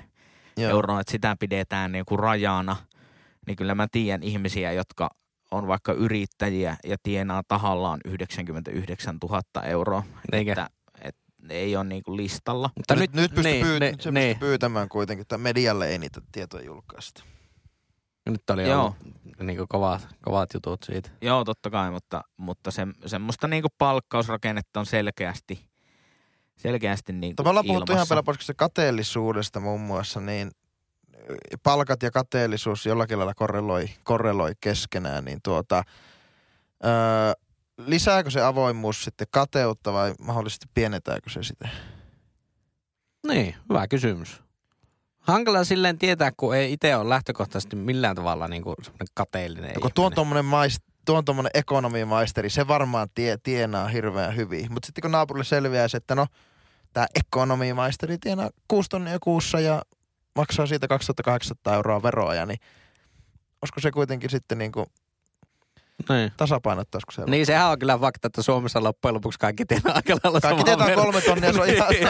[0.58, 2.76] euroa, että sitä pidetään niin kuin rajana,
[3.48, 5.10] niin kyllä mä tiedän ihmisiä, jotka
[5.52, 10.04] on vaikka yrittäjiä ja tienaa tahallaan 99 000 euroa.
[10.32, 10.52] Eikä.
[10.52, 10.70] Että
[11.41, 12.69] ne ei ole niin kuin listalla.
[12.77, 14.30] Mutta nyt, nyt, pystyy, niin, pyy- ne- nyt se niin.
[14.30, 17.23] pystyy pyytämään kuitenkin, että medialle ei niitä tietoja julkaista.
[18.30, 18.82] Nyt oli Joo.
[18.82, 18.95] ollut
[19.39, 21.10] niinku kovat, kovat jutut siitä.
[21.21, 25.69] Joo, totta kai, mutta, mutta se, semmoista niin kuin palkkausrakennetta on selkeästi,
[26.58, 30.51] selkeästi niin kuin me ollaan puhuttu ihan pelkästään kateellisuudesta muun muassa, niin
[31.63, 35.84] palkat ja kateellisuus jollakin lailla korreloi, korreloi keskenään, niin tuota,
[36.86, 36.91] öö,
[37.78, 41.70] lisääkö se avoimuus sitten kateutta vai mahdollisesti pienetäänkö se sitä?
[43.28, 44.42] Niin, hyvä kysymys.
[45.20, 49.92] Hankala silleen tietää, kun ei itse ole lähtökohtaisesti millään tavalla niinku semmoinen kateellinen No, kun
[49.96, 54.74] tuo on tommonen, maist, tuo on tommonen ekonomimaisteri, se varmaan tie, tienaa hirveän hyvin.
[54.74, 56.28] Mutta sitten kun naapurille selviää se, että no,
[56.94, 59.82] tämä ekonomimaisteri tienaa 6 tonnia kuussa ja
[60.36, 62.60] maksaa siitä 2800 euroa veroja, niin
[63.62, 64.86] olisiko se kuitenkin sitten niinku
[66.10, 66.32] Niin.
[66.38, 67.22] tasapainottaisiko se?
[67.26, 70.94] niin, sehän on kyllä fakta, että Suomessa loppujen lopuksi kaikki tienaa aika lailla Kaikki verran.
[70.94, 72.08] kolme tonnia, se on ihan Niin,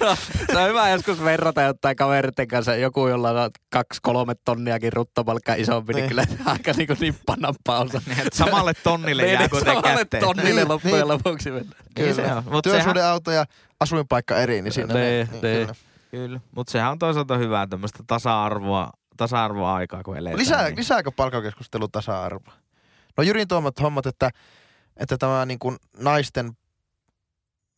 [0.00, 0.16] no,
[0.52, 2.74] se on hyvä joskus verrata jotain kaveritten kanssa.
[2.74, 6.08] Joku, jolla on kaksi, kolme tonniakin ruttopalkka isompi, niin, Niin.
[6.08, 7.88] kyllä aika niinku nippanappa on.
[8.06, 10.22] Niin, että samalle tonnille Niin, jää niin, kuitenkin samalle käteen.
[10.24, 11.08] tonnille Niin, loppujen niin.
[11.08, 11.76] lopuksi mennä.
[11.98, 12.36] Niin se Kyllä.
[12.36, 12.44] on.
[12.50, 13.44] Mut sehän, Työsuhdeauto ja
[13.80, 15.66] asuinpaikka eri, niin siinä Niin, ne, niin.
[15.66, 15.74] kyllä.
[16.10, 20.38] Kyllä, mutta sehän on toisaalta hyvää tämmöistä tasa-arvoa, tasa-arvoa aikaa, kun eletään.
[20.38, 20.76] Lisää, niin.
[20.76, 22.52] lisääkö palkkakeskustelu tasa-arvoa?
[23.18, 24.30] No Jyrin tuomat hommat, että,
[24.96, 26.52] että tämä niin kuin naisten,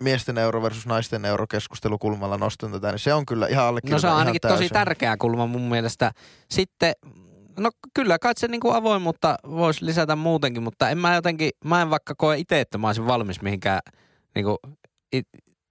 [0.02, 4.00] miesten euro versus naisten euro keskustelukulmalla nostan tätä, niin se on kyllä ihan No allekirjoitan
[4.00, 4.70] se on ainakin tosi täysin.
[4.72, 6.12] tärkeä kulma mun mielestä.
[6.50, 6.92] Sitten,
[7.58, 11.90] no kyllä kai se niinku avoimuutta voisi lisätä muutenkin, mutta en mä jotenkin, mä en
[11.90, 13.80] vaikka koe itse, että mä olisin valmis mihinkään
[14.34, 14.58] niinku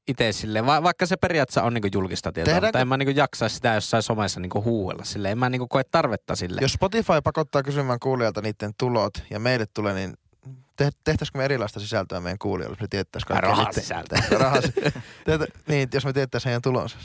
[0.10, 3.19] itse silleen, va, vaikka se periaatteessa on niinku julkista tietoa, Tehdäänkö- mutta en mä niinku
[3.19, 5.32] jaksaisi sitä jossain somessa niinku huuella silleen.
[5.32, 6.62] En mä niinku koe tarvetta sille.
[6.62, 10.13] Jos Spotify pakottaa kysymään kuulijalta niiden tulot ja meille tulee, niin
[10.76, 14.24] te, tehtäisikö me erilaista sisältöä meidän kuulijoille, jos me tietäisiin kaikkea Rahasisältöä.
[14.32, 14.63] Rahas.
[15.26, 16.98] Teetä, niin, jos me tietäisiin heidän tulonsa.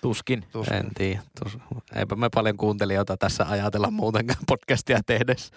[0.00, 0.44] Tuskin.
[0.52, 0.76] Tuskin.
[0.76, 1.22] En tiedä.
[1.42, 1.58] Tus,
[1.94, 5.54] eipä me paljon kuuntelijoita tässä ajatella muutenkaan podcastia tehdessä.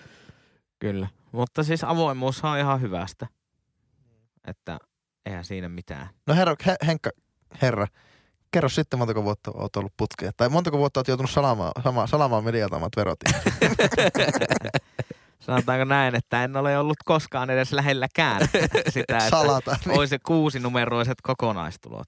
[0.79, 1.07] Kyllä.
[1.31, 3.27] Mutta siis avoimuus on ihan hyvästä.
[4.47, 4.77] Että
[5.25, 6.09] eihän siinä mitään.
[6.27, 7.09] No herra, he, Henkka,
[7.61, 7.87] herra,
[8.51, 10.31] kerro sitten montako vuotta olet ollut putkeen.
[10.37, 13.19] Tai montako vuotta olet joutunut salaamaan, sama, salaamaan medialta omat verot.
[15.39, 18.41] Sanotaanko näin, että en ole ollut koskaan edes lähelläkään
[18.89, 19.77] sitä, että Salata.
[19.85, 19.99] Niin.
[19.99, 22.07] olisi kuusinumeroiset kokonaistulot.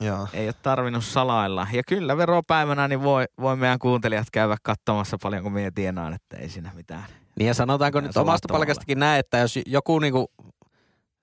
[0.00, 0.28] Joo.
[0.32, 1.66] Ei ole tarvinnut salailla.
[1.72, 6.48] Ja kyllä veropäivänä niin voi, voi meidän kuuntelijat käydä katsomassa paljonko minä tienaan, että ei
[6.48, 7.04] siinä mitään.
[7.38, 10.30] Niin ja sanotaanko Mitään nyt omasta palkastakin näin, että jos joku niinku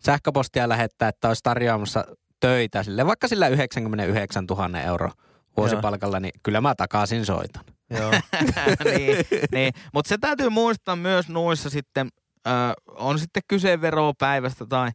[0.05, 2.05] sähköpostia lähettää, että olisi tarjoamassa
[2.39, 5.11] töitä sille, vaikka sillä 99 000 euro
[5.57, 7.63] vuosipalkalla, niin kyllä mä takaisin soitan.
[7.89, 8.11] Joo.
[8.97, 9.73] niin, niin.
[9.93, 12.09] Mutta se täytyy muistaa myös noissa sitten,
[12.47, 12.49] ö,
[12.87, 14.91] on sitten kyse veropäivästä tai,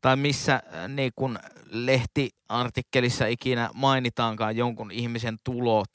[0.00, 1.38] tai missä niin kun
[1.70, 5.90] lehtiartikkelissa ikinä mainitaankaan jonkun ihmisen tulot,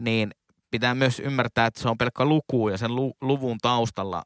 [0.00, 0.30] niin
[0.70, 4.22] pitää myös ymmärtää, että se on pelkkä luku ja sen lu- luvun taustalla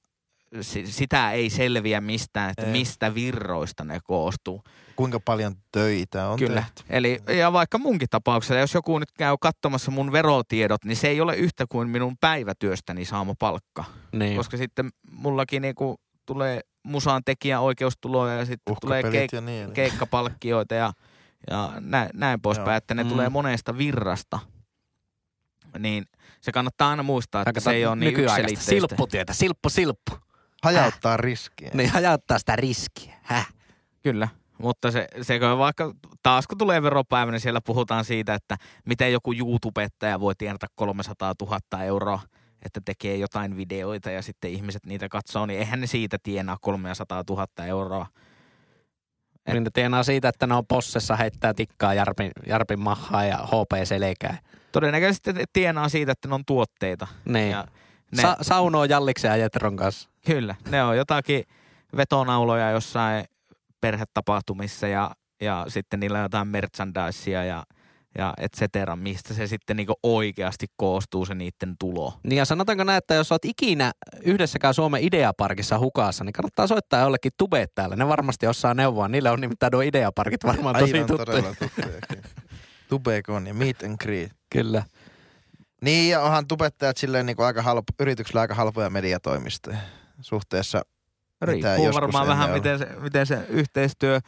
[0.84, 2.72] sitä ei selviä mistään, että Ei.
[2.72, 4.62] mistä virroista ne koostuu.
[4.96, 6.60] Kuinka paljon töitä on Kyllä.
[6.60, 6.82] tehty.
[6.90, 11.20] Eli ja vaikka munkin tapauksessa, jos joku nyt käy katsomassa mun verotiedot, niin se ei
[11.20, 13.84] ole yhtä kuin minun päivätyöstäni saama palkka.
[14.12, 14.36] Niin.
[14.36, 19.72] Koska sitten mullakin niinku tulee musaan tekijän oikeustuloja ja sitten tulee keik- ja niin.
[19.72, 20.92] keikkapalkkioita ja,
[21.50, 23.08] ja näin, näin poispäin, että ne Mm.
[23.08, 24.38] tulee monesta virrasta.
[25.78, 26.04] Niin
[26.40, 28.64] se kannattaa aina muistaa, että se ei ole niin yksiselitteistä.
[28.70, 30.12] silpputietä, silppu, silppu.
[30.74, 31.70] Hajauttaa riskiä.
[31.74, 33.14] Niin hajauttaa sitä riskiä.
[33.22, 33.48] Häh?
[34.02, 38.56] Kyllä, mutta se, se kun vaikka taas kun tulee veropäivä, niin siellä puhutaan siitä, että
[38.84, 42.20] miten joku YouTubettaja voi tienata 300 000 euroa,
[42.64, 47.24] että tekee jotain videoita ja sitten ihmiset niitä katsoo, niin eihän ne siitä tienaa 300
[47.30, 48.06] 000 euroa.
[49.52, 53.84] Niin ne tienaa siitä, että ne on possessa, heittää tikkaa Jarpin, Jarpin mahaa ja HP
[53.84, 54.38] selkää.
[54.72, 57.06] Todennäköisesti tienaa siitä, että ne on tuotteita.
[57.24, 57.50] Niin.
[57.50, 57.64] Ja
[58.16, 60.08] ne, Sa- saunoo Jalliksen ja Jetron kanssa.
[60.26, 61.44] Kyllä, ne on jotakin
[61.96, 63.24] vetonauloja jossain
[63.80, 67.64] perhetapahtumissa ja, ja sitten niillä on jotain merchandisea ja,
[68.18, 72.12] ja et cetera, mistä se sitten niinku oikeasti koostuu se niiden tulo.
[72.22, 73.92] Niin ja sanotaanko näin, että jos olet ikinä
[74.22, 77.96] yhdessäkään Suomen Ideaparkissa hukassa, niin kannattaa soittaa jollekin tubeet täällä.
[77.96, 79.08] Ne varmasti osaa neuvoa.
[79.08, 81.26] Niille on nimittäin nuo Ideaparkit varmaan tosi Aivan tuttuja.
[81.26, 81.54] todella.
[82.88, 84.32] Tubekon ja meet and greet.
[84.50, 84.82] Kyllä.
[85.82, 89.78] Niin, ja onhan tubettajat silleen niin kuin aika halpo, yrityksillä aika halpoja mediatoimistoja
[90.20, 90.82] suhteessa.
[91.42, 94.20] Riippuu varmaan vähän, miten se, miten se yhteistyö,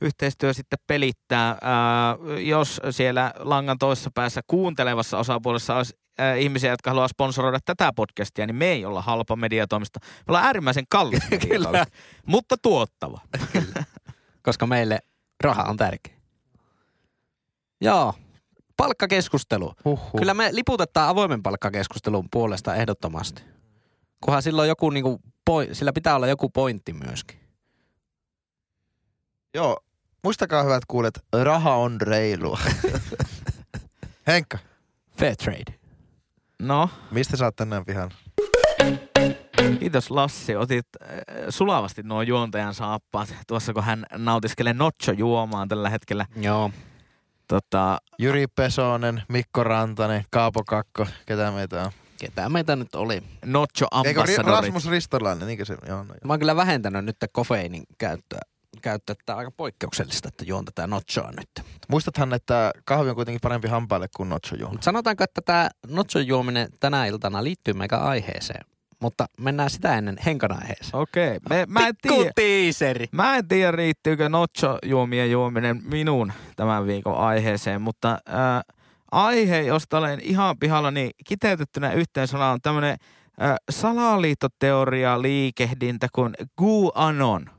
[0.00, 1.48] yhteistyö sitten pelittää.
[1.62, 7.92] Ää, jos siellä langan toisessa päässä kuuntelevassa osapuolessa olisi ää, ihmisiä, jotka haluaa sponsoroida tätä
[7.96, 9.98] podcastia, niin me ei olla halpa mediatoimisto.
[10.02, 13.20] Me ollaan äärimmäisen kallis mediatoimisto, mutta tuottava.
[14.42, 14.98] Koska meille
[15.44, 16.14] raha on tärkeä.
[17.80, 18.14] Joo.
[18.80, 19.72] Palkkakeskustelu.
[19.84, 20.18] Huhhuh.
[20.18, 23.42] Kyllä me liputetaan avoimen palkkakeskustelun puolesta ehdottomasti.
[24.20, 27.40] Kunhan silloin joku niinku, poi, sillä pitää olla joku pointti myöskin.
[29.54, 29.76] Joo,
[30.24, 32.58] muistakaa hyvät kuulet, raha on reilua.
[34.26, 34.58] Henkka,
[35.18, 35.74] Fair trade.
[36.62, 38.10] No, mistä sä oot tänään pihan?
[39.78, 40.56] kiitos Lassi.
[40.56, 41.08] Otit äh,
[41.48, 46.26] sulavasti nuo juontajan saappaat tuossa, kun hän nautiskelee notcho juomaan tällä hetkellä.
[46.36, 46.70] Joo.
[47.50, 51.90] Tota, Jyri Pesonen, Mikko Rantanen, Kaapo Kakko, ketä meitä on?
[52.20, 53.22] Ketä meitä nyt oli?
[53.44, 54.46] notcho ambassadorit.
[54.46, 55.76] Rasmus Ristolainen, niinkö se?
[55.86, 56.20] Joo, no, joo.
[56.24, 58.40] Mä oon kyllä vähentänyt nyt kofeiinin käyttöä.
[58.82, 59.16] käyttöä.
[59.26, 61.66] Tää on aika poikkeuksellista, että juon tätä notchoa nyt.
[61.88, 64.56] Muistathan, että kahvi on kuitenkin parempi hampaille kuin notcho.
[64.70, 68.64] Mutta sanotaanko, että tämä notchon juominen tänä iltana liittyy meikä aiheeseen.
[69.00, 70.96] Mutta mennään sitä ennen Henkan aiheeseen.
[71.02, 71.66] Okei, okay.
[71.68, 72.30] mä en tiedä.
[72.34, 73.06] tiiseri.
[73.12, 78.62] Mä en tiedä, riittyykö notcho-juomien juominen minun tämän viikon aiheeseen, mutta ää,
[79.12, 82.96] aihe, josta olen ihan pihalla, niin kiteytettynä yhteen sanaan on tämmöinen
[83.38, 87.50] ää, salaliittoteoria liikehdintä kuin QAnon.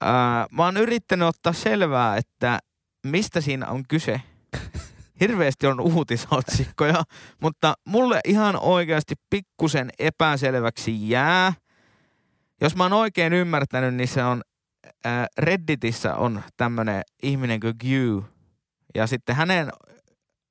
[0.00, 2.58] Ää, mä oon yrittänyt ottaa selvää, että
[3.06, 4.20] mistä siinä on kyse
[5.20, 7.02] hirveästi on uutisotsikkoja,
[7.42, 11.52] mutta mulle ihan oikeasti pikkusen epäselväksi jää.
[12.60, 14.42] Jos mä oon oikein ymmärtänyt, niin se on
[15.06, 18.24] äh, Redditissä on tämmönen ihminen kuin Gu.
[18.94, 19.70] Ja sitten hänen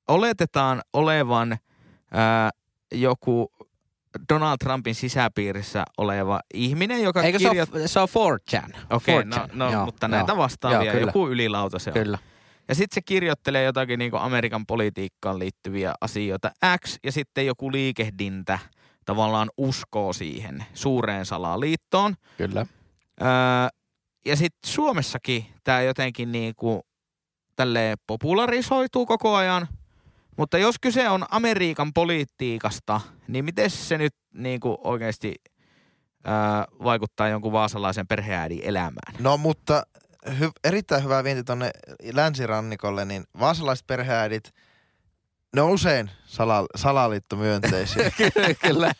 [0.08, 1.58] oletetaan olevan äh,
[2.92, 3.52] joku
[4.32, 7.86] Donald Trumpin sisäpiirissä oleva ihminen, joka Eikö kirjoittaa...
[7.86, 8.76] se ole, se on 4chan?
[8.90, 10.10] Okei, okay, 4chan, no, no joo, mutta joo.
[10.10, 11.08] näitä vastaavia, Joo, kyllä.
[11.08, 11.94] joku ylilauta se on.
[11.94, 12.18] Kyllä.
[12.68, 16.50] Ja sitten se kirjoittelee jotakin niin Amerikan politiikkaan liittyviä asioita
[16.84, 18.58] X ja sitten joku liikehdintä
[19.04, 22.14] tavallaan uskoo siihen suureen salaliittoon.
[22.36, 22.66] Kyllä.
[23.22, 23.28] Öö,
[24.26, 26.80] ja sitten Suomessakin tämä jotenkin niin kuin
[27.56, 29.68] tälleen popularisoituu koko ajan.
[30.36, 35.34] Mutta jos kyse on Amerikan politiikasta, niin miten se nyt niin kuin oikeasti
[36.26, 36.32] öö,
[36.84, 39.14] vaikuttaa jonkun vaasalaisen perheäidin elämään?
[39.18, 39.82] No mutta
[40.28, 41.70] hy- erittäin hyvä vienti tonne
[42.12, 44.54] länsirannikolle, niin vaasalaiset perheäidit,
[45.56, 48.10] ne on usein sala- salaliittomyönteisiä.
[48.66, 48.92] Kyllä.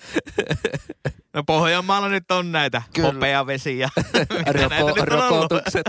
[1.34, 3.12] No Pohjanmaalla nyt on näitä Kyllä.
[3.12, 3.88] hopeavesiä.
[4.46, 5.86] Roko, rokotukset.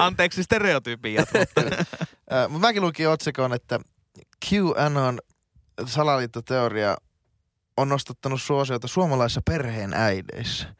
[0.00, 1.28] Anteeksi stereotypiat.
[1.34, 1.84] mutta-
[2.48, 3.80] Mutta mäkin lukin otsikon, että
[4.48, 5.18] QAnon
[5.86, 6.96] salaliittoteoria
[7.76, 10.74] on nostattanut suosiota suomalaisissa perheen äideissä.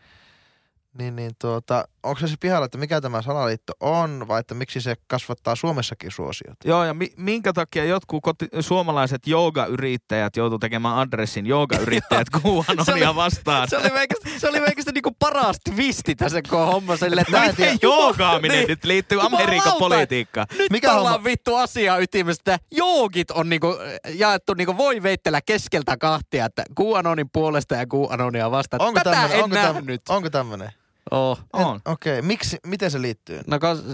[0.98, 4.94] Niin, niin tuota, onko se pihalla, että mikä tämä salaliitto on, vai että miksi se
[5.06, 6.68] kasvattaa Suomessakin suosiota?
[6.68, 13.68] Joo, ja mi- minkä takia jotkut koti- suomalaiset joogayrittäjät joutuu tekemään adressin joogayrittäjät kuuanonia vastaan?
[13.70, 17.44] Se oli meikästä, se oli meikästä niinku paras twisti tässä koko homma sille, että Mä
[17.44, 17.72] en tiedä.
[17.72, 18.68] Miten joogaaminen Niin.
[18.68, 19.20] nyt liittyy.
[19.20, 20.46] Amerikan politiikkaan?
[20.58, 21.24] Nyt Mikä ollaan homma?
[21.24, 22.54] vittu asia ytimestä.
[22.54, 23.76] että Joogit on niinku
[24.14, 28.82] jaettu niinku voi veittellä keskeltä kahtia, että QAnonin puolesta ja QAnonia vastaan.
[28.82, 30.02] Onko Tätä tämmönen, en onko, nähnyt.
[30.08, 30.72] onko tämmönen?
[31.10, 31.38] Oh.
[31.52, 31.80] On.
[31.84, 33.40] Okei, miksi, miten se liittyy?
[33.46, 33.84] No, kos,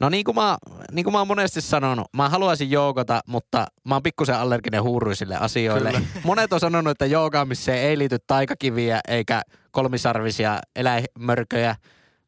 [0.00, 0.58] no niin kuin mä,
[0.92, 5.36] niin kuin mä oon monesti sanonut, mä haluaisin joogata, mutta mä oon pikkusen allerginen huuruisille
[5.36, 5.90] asioille.
[5.92, 6.06] Kyllä.
[6.24, 11.76] Monet on sanonut, että joogaamiseen ei liity taikakiviä eikä kolmisarvisia eläimörköjä.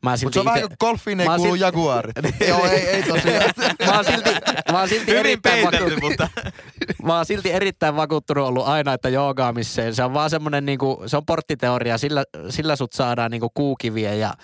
[0.03, 2.15] Mä silti Mutta se on vähän ite- kuin golfiin ei kuulu sil- jaguarit.
[2.49, 3.51] Joo, ei, ei tosiaan.
[3.87, 4.31] mä oon silti,
[4.73, 6.11] mä oon silti Hyvin erittäin peitelty, vakuuttunut.
[6.11, 6.29] mutta
[7.07, 9.95] Mä oon silti erittäin vakuuttunut ollut aina, että joogaamiseen.
[9.95, 14.35] Se on vaan semmonen niinku, se on porttiteoria, sillä, sillä sut saadaan niinku kuukivien ja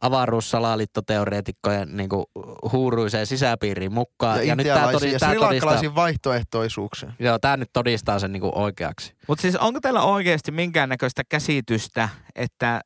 [0.00, 2.30] avaruussalaliittoteoreetikkojen niinku
[2.72, 4.38] huuruiseen sisäpiiriin mukaan.
[4.38, 7.12] Ja, Ja, nyt tää, intialaisiin todi, ja tää todistaa, srilankalaisiin vaihtoehtoisuuksiin.
[7.18, 9.14] joo, tää nyt todistaa sen niinku oikeaksi.
[9.28, 12.80] Mutta siis onko teillä oikeasti minkäännäköistä käsitystä, että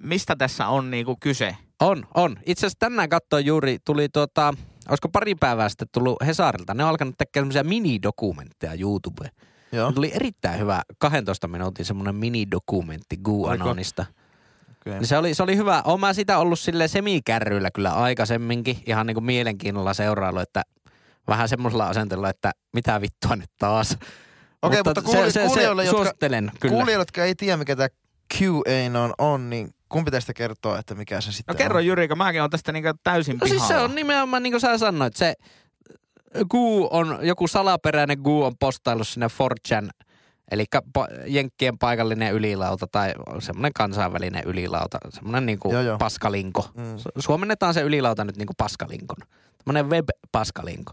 [0.00, 1.56] mistä tässä on niinku kyse?
[1.80, 2.36] On, on.
[2.46, 4.54] Itse asiassa tänään katsoin juuri, tuli tuota,
[4.88, 6.74] olisiko pari päivää sitten tullut Hesarilta.
[6.74, 9.30] Ne on alkanut tekemään semmoisia minidokumentteja YouTubeen.
[9.72, 9.92] Joo.
[9.92, 14.06] Tuli erittäin hyvä 12 minuutin semmoinen minidokumentti Guanonista.
[14.80, 14.92] Okay.
[14.98, 15.82] Niin se oli, se oli hyvä.
[15.84, 18.78] Oon mä sitä ollut sille semikärryillä kyllä aikaisemminkin.
[18.86, 20.62] Ihan niinku mielenkiinnolla seurailu, että
[21.28, 23.98] vähän semmoisella asenteella, että mitä vittua nyt taas.
[24.62, 26.72] Okei, mutta kuuli- kuulijoille, jotka- suosittelen kyllä.
[26.74, 27.88] Kuulijoille, jotka ei tiedä, mikä tämä
[28.34, 31.86] QAnon on, niin kumpi teistä kertoo, että mikä se No sitten kerro on?
[31.86, 33.84] Jyrika, mäkin on tästä niinku täysin No siis se pihalla.
[33.88, 35.34] on nimenomaan niin kuin sä sanoit, se
[36.50, 39.88] Gu on, joku salaperäinen Gu on postaillut sinne 4chan,
[40.50, 40.64] eli
[41.26, 45.98] Jenkkien paikallinen ylilauta tai semmoinen kansainvälinen ylilauta, semmoinen niin Joo, kuin joo.
[45.98, 46.70] paskalinko.
[46.74, 46.96] Mm.
[46.96, 49.18] Su- Suomennetaan se ylilauta nyt niin kuin paskalinkon.
[49.64, 50.92] Tämmöinen web-paskalinko.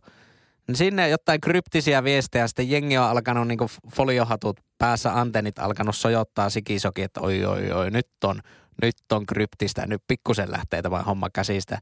[0.68, 3.60] Niin sinne jotain kryptisiä viestejä, sitten jengi on alkanut niin
[3.96, 8.42] foliohatut päässä, antennit alkanut sojottaa sikisoki, että oi oi oi, nyt on,
[8.82, 11.80] nyt on kryptistä, nyt pikkusen lähtee tämä homma käsistä.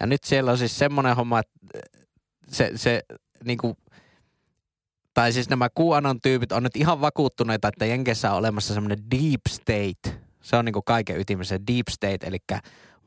[0.00, 1.52] Ja nyt siellä on siis semmoinen homma, että
[2.48, 3.02] se, se
[3.44, 3.76] niin kuin,
[5.14, 9.40] tai siis nämä QAnon tyypit on nyt ihan vakuuttuneita, että Jenkeissä on olemassa semmoinen deep
[9.48, 10.20] state.
[10.42, 12.38] Se on niin kuin kaiken ytimessä deep state, eli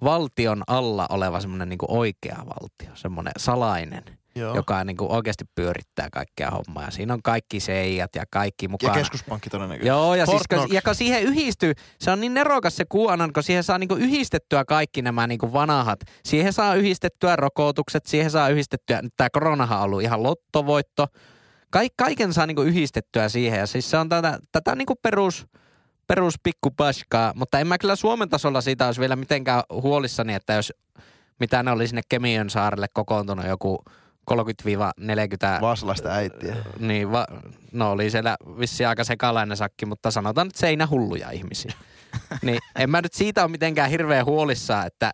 [0.04, 4.04] valtion alla oleva semmoinen niin kuin oikea valtio, semmoinen salainen,
[4.38, 4.56] Joo.
[4.56, 6.84] joka niin kuin oikeasti pyörittää kaikkea hommaa.
[6.84, 8.94] Ja siinä on kaikki seijat ja kaikki Ja mukana.
[8.94, 9.88] keskuspankki todennäköisesti.
[9.88, 13.34] Joo, ja, Fort siis, kun, ja kun siihen yhdistyy, se on niin nerokas se QAnon,
[13.34, 16.00] kun siihen saa niinku yhdistettyä kaikki nämä niinku vanhat.
[16.26, 21.08] Siihen saa yhdistettyä rokotukset, siihen saa yhdistettyä, nyt tämä koronahan on ollut ihan lottovoitto.
[21.70, 25.46] Kaik, kaiken saa niinku yhdistettyä siihen, ja siis se on tätä, tätä niinku perus,
[26.08, 30.74] perus pikkupaskaa, mutta en mä kyllä Suomen tasolla siitä olisi vielä mitenkään huolissani, että jos
[31.40, 33.84] mitä ne oli sinne Kemiön saarelle kokoontunut joku
[34.32, 36.56] 30-40 Vaasalaista äitiä.
[36.80, 37.28] niin, va,
[37.72, 41.72] no oli siellä vissi aika sekalainen sakki, mutta sanotaan nyt seinähulluja ihmisiä.
[42.46, 45.12] niin en mä nyt siitä ole mitenkään hirveän huolissaan, että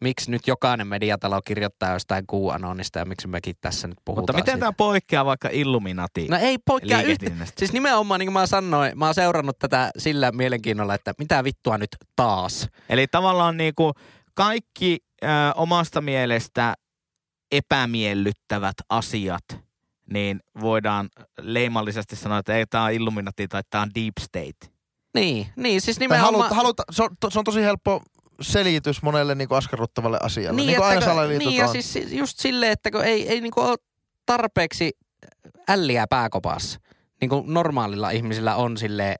[0.00, 4.52] miksi nyt jokainen mediatalo kirjoittaa jostain QAnonista ja miksi mekin tässä nyt puhutaan Mutta miten
[4.52, 4.58] siitä.
[4.60, 7.30] tämä poikkeaa vaikka Illuminati No ei poikkea yhtä.
[7.58, 11.78] Siis nimenomaan niin kuin mä sanoin, mä oon seurannut tätä sillä mielenkiinnolla, että mitä vittua
[11.78, 12.68] nyt taas.
[12.88, 13.92] Eli tavallaan niinku
[14.34, 16.74] kaikki ö, omasta mielestä
[17.52, 19.44] epämiellyttävät asiat,
[20.12, 21.08] niin voidaan
[21.40, 24.74] leimallisesti sanoa, että ei tämä on Illuminati tai tämä on Deep State.
[25.14, 26.34] Niin, niin siis nimenomaan...
[26.34, 28.02] haluta, haluta, se, on, se on tosi helppo
[28.40, 30.56] selitys monelle niin kuin askarruttavalle asialle.
[30.56, 31.72] Niin, niin kuin aina salaliitot niin ja on.
[31.72, 33.76] siis si- just silleen, että kun ei, ei niinku ole
[34.26, 34.92] tarpeeksi
[35.68, 36.80] älliä pääkopassa.
[37.20, 39.16] Niin kuin normaalilla ihmisillä on silleen,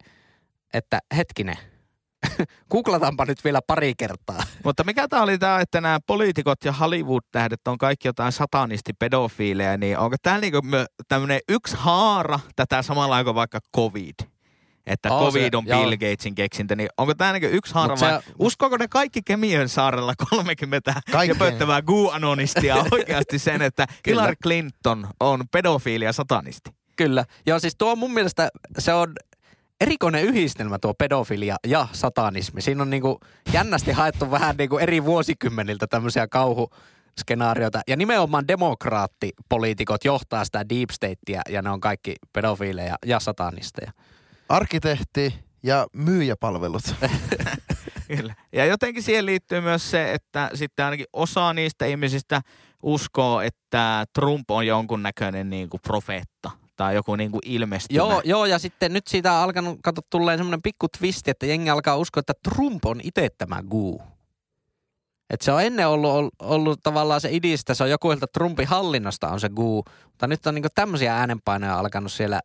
[0.74, 1.56] että hetkinen,
[2.70, 4.42] googlataanpa nyt vielä pari kertaa.
[4.64, 9.98] Mutta mikä tämä oli tämä, että nämä poliitikot ja Hollywood-tähdet on kaikki jotain satanistipedofiileja, niin
[9.98, 10.60] onko tämä niinku
[11.08, 14.14] tämmöinen yksi haara tätä samalla kuin vaikka COVID?
[14.86, 15.80] Että Oo, COVID se- on joo.
[15.80, 20.14] Bill Gatesin keksintö, niin onko tämä niinku yksi haara se- uskoako ne kaikki Kemiön saarella
[20.30, 21.38] 30 Kaikkeen.
[21.38, 23.86] köpöttävää guu-anonistia oikeasti sen, että.
[24.06, 26.70] Hillary Clinton on pedofiili ja satanisti?
[26.96, 27.24] Kyllä.
[27.46, 28.48] Joo, siis tuo mun mielestä
[28.78, 29.12] se on
[29.80, 32.62] erikoinen yhdistelmä tuo pedofilia ja satanismi.
[32.62, 33.20] Siinä on niinku
[33.52, 37.80] jännästi haettu vähän niinku eri vuosikymmeniltä tämmöisiä kauhuskenaarioita.
[37.88, 43.92] Ja nimenomaan demokraattipoliitikot johtaa sitä deep statea ja ne on kaikki pedofiileja ja satanisteja.
[44.48, 46.82] Arkkitehti ja myyjäpalvelut.
[48.16, 48.34] Kyllä.
[48.52, 52.40] Ja jotenkin siihen liittyy myös se, että sitten ainakin osa niistä ihmisistä
[52.82, 56.50] uskoo, että Trump on jonkunnäköinen niin kuin profeetta
[56.80, 57.96] tai joku niin kuin ilmestymä.
[57.96, 61.70] Joo, joo, ja sitten nyt siitä on alkanut, kato, tulleen semmoinen pikku twisti, että jengi
[61.70, 64.02] alkaa uskoa, että Trump on itse tämä guu.
[65.30, 68.66] Et se on ennen ollut, ollut, ollut tavallaan se idistä, se on joku sieltä Trumpin
[68.68, 72.40] hallinnosta on se guu, mutta nyt on niinku tämmöisiä äänenpainoja alkanut siellä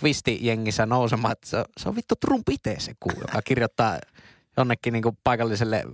[0.00, 3.98] twisti-jengissä nousemaan, että se, on- se on vittu Trump itse se guu, joka kirjoittaa
[4.60, 5.84] jonnekin niinku paikalliselle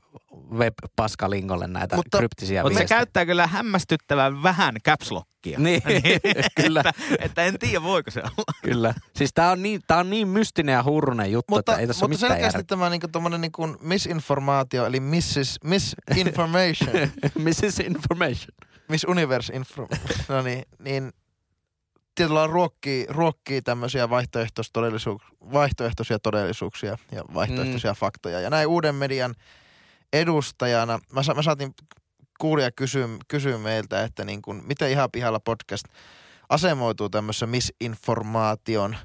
[0.59, 2.99] web-paskalingolle näitä Mutta- kryptisiä Mutta se viestejä.
[2.99, 5.59] käyttää kyllä hämmästyttävän vähän caps lockia.
[5.59, 5.83] Niin,
[6.63, 6.81] kyllä.
[6.81, 8.53] että, että en tiedä, voiko se olla.
[8.63, 8.95] Kyllä.
[9.17, 12.05] Siis tää on niin, tää on niin mystinen ja hurrunen juttu, mutta että ei tässä
[12.05, 12.77] mutta mitään selkeästi järkeä.
[12.77, 16.91] tämä niinku tommonen niinku misinformaatio, eli missis, misinformation,
[17.45, 17.81] Mrs.
[17.81, 18.49] Information.
[18.89, 19.89] miss universe info,
[20.29, 21.13] no niin, niin
[22.17, 27.97] tietyllä lailla ruokkii, ruokkii tämmöisiä vaihtoehtoistodellisuuk- vaihtoehtoisia todellisuuksia ja vaihtoehtoisia mm.
[27.97, 28.41] faktoja.
[28.41, 29.35] Ja näin uuden median
[30.13, 31.75] edustajana, mä, sa- mä saatin
[32.39, 35.85] kuulija kysyä, kysyä meiltä, että niin kun, miten ihan pihalla podcast
[36.49, 38.97] asemoituu tämmöisessä misinformaation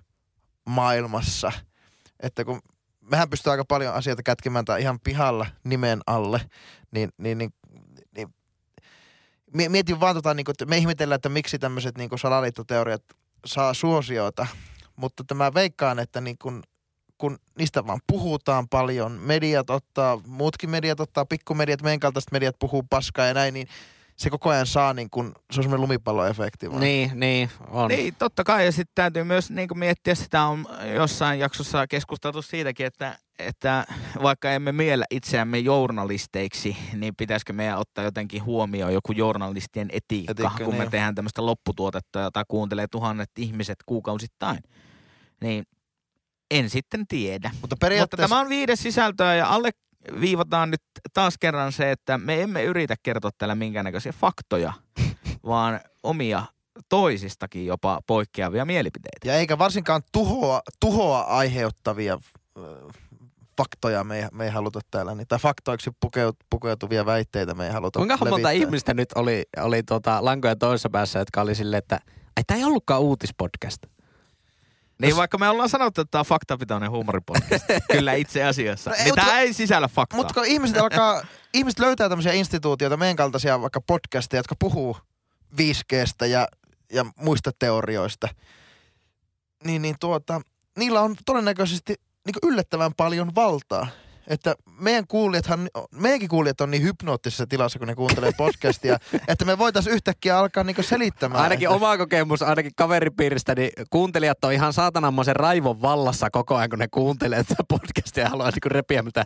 [0.66, 1.52] maailmassa.
[2.20, 2.62] Että kun
[3.02, 6.42] mehän pystyy aika paljon asioita kätkemään tää ihan pihalla nimen alle,
[6.92, 7.54] niin, niin, niin,
[9.54, 13.04] mietin vaan tota, niin kuin, että me ihmetellään, että miksi tämmöiset niin salaliittoteoriat
[13.46, 14.48] saa suosiota,
[14.96, 16.64] mutta tämä veikkaan, että niin kuin,
[17.18, 22.84] kun niistä vaan puhutaan paljon, mediat ottaa, muutkin mediat ottaa, pikkumediat, meidän kaltaiset mediat puhuu
[22.90, 23.68] paskaa ja näin, niin
[24.16, 26.82] se koko ajan saa niin kuin, se on semmoinen lumipalloefekti vaan.
[26.82, 27.88] Niin, niin, on.
[27.88, 28.66] Niin, totta kai.
[28.66, 33.18] Ja sitten täytyy myös niin kuin miettiä, sitä on jossain jaksossa keskusteltu siitäkin, että,
[33.48, 33.86] että
[34.24, 40.64] vaikka emme miellä itseämme journalisteiksi, niin pitäisikö meidän ottaa jotenkin huomioon joku journalistien etiikka, Etiikka,
[40.66, 40.92] kun me niin.
[40.92, 44.60] tehdään tämmöistä lopputuotetta, jota kuuntelee tuhannet ihmiset kuukausittain.
[45.42, 45.64] Niin
[46.52, 47.50] en sitten tiedä.
[47.50, 49.70] Mutta Mutta periaatteessa, tämä on viides sisältöä ja alle
[50.22, 50.82] viivataan nyt
[51.14, 54.74] taas kerran se, että me emme yritä kertoa täällä minkäännäköisiä faktoja,
[55.46, 56.44] vaan omia
[56.90, 59.28] toisistakin jopa poikkeavia mielipiteitä.
[59.28, 62.20] ja eikä varsinkaan tuhoa, tuhoa aiheuttavia
[63.62, 67.72] faktoja me ei, me ei haluta täällä, niin, tai faktoiksi pukeut, pukeutuvia väitteitä me ei
[67.72, 68.52] haluta Kuinka monta levittää.
[68.52, 72.00] ihmistä nyt oli, oli tota lankojen toisessa päässä, jotka oli silleen, että
[72.38, 73.84] ei tämä ei ollutkaan uutispodcast.
[75.02, 79.04] Niin vaikka me ollaan sanottu, että tämä on faktapitoinen huumoripodcast, kyllä itse asiassa, No ei,
[79.04, 80.18] niin mutta- tämä ei sisällä faktaa.
[80.18, 81.22] Mutta kun ihmiset alkaa,
[81.54, 84.98] ihmiset löytää tämmöisiä instituutioita, meidän kaltaisia vaikka podcasteja, jotka puhuu
[85.62, 86.48] 5Gstä ja,
[86.94, 88.28] ja muista teorioista,
[89.64, 90.42] niin, niin tuota,
[90.78, 91.96] niillä on todennäköisesti
[92.26, 93.88] niin yllättävän paljon valtaa.
[94.28, 98.98] Että meidän kuulijathan, meidänkin kuulijat on niin hypnoottisessa tilassa, kun ne kuuntelee podcastia,
[99.28, 101.44] että me voitaisiin yhtäkkiä alkaa niin selittämään.
[101.44, 106.70] Ainakin että, oma kokemus, ainakin kaveripiiristä, niin kuuntelijat on ihan saatanammoisen raivon vallassa koko ajan,
[106.70, 109.24] kun ne kuuntelee tätä podcastia ja haluaa niin repiä mitä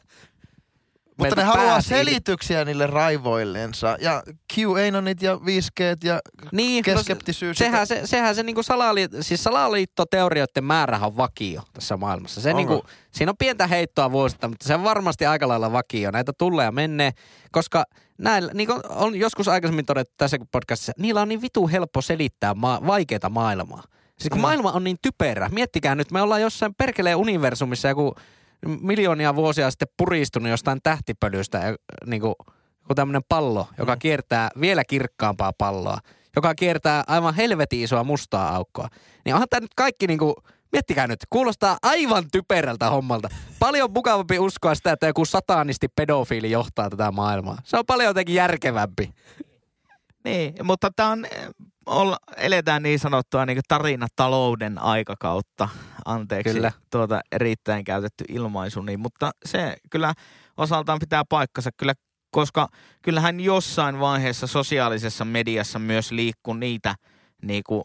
[1.18, 3.98] Mutta ne haluaa selityksiä niille raivoillensa.
[4.02, 6.20] Ja QAnonit ja 5G ja
[6.52, 7.58] Niin, no, keskeptisyys.
[7.58, 12.42] sehän se, sehän se niinku salali, siis salaliittoteorioiden määrähän on vakio tässä maailmassa.
[12.42, 12.58] Se Onko?
[12.58, 16.12] niinku, siinä on pientä heittoa vuosittain, mutta se on varmasti aika lailla vakio.
[16.12, 17.12] Näitä tulee ja menee,
[17.52, 17.84] koska
[18.18, 22.54] näillä, niin kuin on joskus aikaisemmin todettu tässä podcastissa, niillä on niin vitu helppo selittää
[22.54, 23.84] maa, vaikeita maailmaa.
[24.20, 24.42] Siis kun Mm.
[24.42, 28.16] maailma on niin typerä, miettikää nyt, me ollaan jossain perkeleen universumissa joku
[28.82, 31.76] miljoonia vuosia sitten puristunut jostain tähtipölystä,
[32.06, 32.36] niin kuin,
[32.82, 34.00] joku tämmöinen pallo, joka Mm.
[34.00, 35.98] kiertää vielä kirkkaampaa palloa,
[36.36, 38.88] joka kiertää aivan helvetin isoa mustaa aukkoa.
[39.26, 40.34] Niin onhan tämä nyt kaikki niinku,
[40.72, 43.30] miettikää nyt, kuulostaa aivan typerältä hommalta.
[43.60, 47.58] Paljon mukavampi uskoa sitä, että joku satanisti pedofiili johtaa tätä maailmaa.
[47.64, 49.12] Se on paljon jotenkin järkevämpi.
[50.24, 51.28] Niin, mutta tämä on
[51.86, 55.70] olla, eletään niin sanottua niin tarinatalouden aikakautta.
[56.06, 56.72] Anteeksi Kyllä.
[56.92, 60.14] tuota erittäin käytetty ilmaisu, niin, mutta se kyllä
[60.58, 61.94] osaltaan pitää paikkansa kyllä,
[62.32, 62.68] koska
[63.02, 66.96] kyllähän jossain vaiheessa sosiaalisessa mediassa myös liikkuu niitä
[67.42, 67.84] niin kuin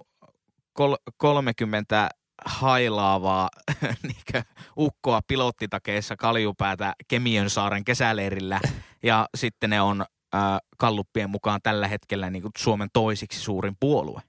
[0.72, 2.08] kol- 30
[2.44, 3.48] hailaavaa
[4.02, 4.44] niin
[4.76, 8.60] ukkoa pilottitakeessa kaljupäätä Kemiönsaaren kesäleirillä
[9.02, 10.04] ja sitten ne on
[10.34, 10.40] äh,
[10.78, 14.22] kalluppien mukaan tällä hetkellä niin kuin Suomen toisiksi suurin puolue.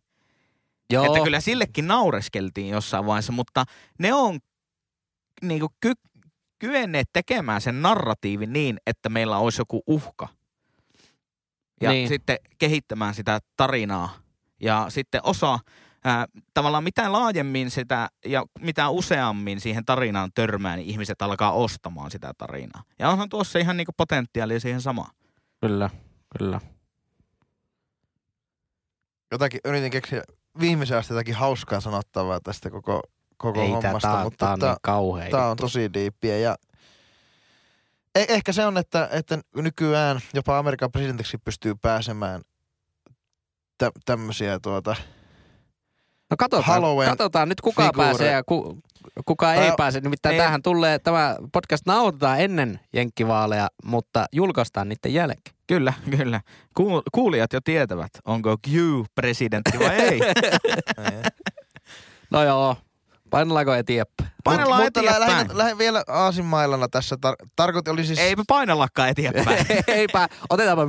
[0.89, 3.65] Joo, Että kyllä sillekin naureskeltiin jossain vaiheessa, mutta
[3.99, 4.39] ne on
[5.41, 6.09] niin kuin ky-
[6.59, 10.27] kyenneet tekemään sen narratiivin niin, että meillä olisi joku uhka.
[11.81, 12.07] Ja Niin.
[12.07, 14.09] sitten kehittämään sitä tarinaa.
[14.59, 15.59] Ja sitten osa,
[16.03, 22.11] ää, tavallaan mitä laajemmin sitä ja mitä useammin siihen tarinaan törmää, niin ihmiset alkaa ostamaan
[22.11, 22.83] sitä tarinaa.
[22.99, 25.11] Ja onhan tuossa ihan niin kuin potentiaalia siihen samaan.
[25.61, 25.89] Kyllä,
[26.37, 26.61] kyllä.
[29.31, 30.23] Jotakin yritin keksiä
[30.59, 33.01] viimeisen asti jotakin hauskaa sanottavaa tästä koko,
[33.37, 36.55] koko Ei hommasta, tää, mutta tää on tää, niin kauhea tää on tosi diippiä ja
[38.19, 42.41] eh- ehkä se on, että, että nykyään jopa Amerikan presidentiksi pystyy pääsemään
[43.77, 44.95] tä- tämmöisiä tuota,
[46.31, 48.07] No katsotaan, Halloween katsotaan nyt kuka figuure.
[48.09, 48.77] pääsee ja ku,
[49.25, 49.99] kuka ei pääse.
[49.99, 50.39] Nimittäin ei.
[50.39, 55.55] tämähän tulee, tämä podcast nauhoitetaan ennen jenkkivaaleja, mutta julkaistaan niiden jälkeen.
[55.67, 56.41] Kyllä, kyllä.
[56.79, 58.71] Kuul- kuulijat jo tietävät, onko Q
[59.15, 60.19] presidentti vai ei.
[62.31, 62.75] No joo,
[63.29, 64.31] painellaanko eteenpäin?
[64.43, 65.57] Painellaan Mut- mutta eteenpäin.
[65.57, 67.15] lähden, vielä aasinmailana tässä.
[67.25, 69.65] Tar- tarkoitin oli siis Eipä painellakaan eteenpäin.
[69.87, 70.83] Eipä, otetaanpa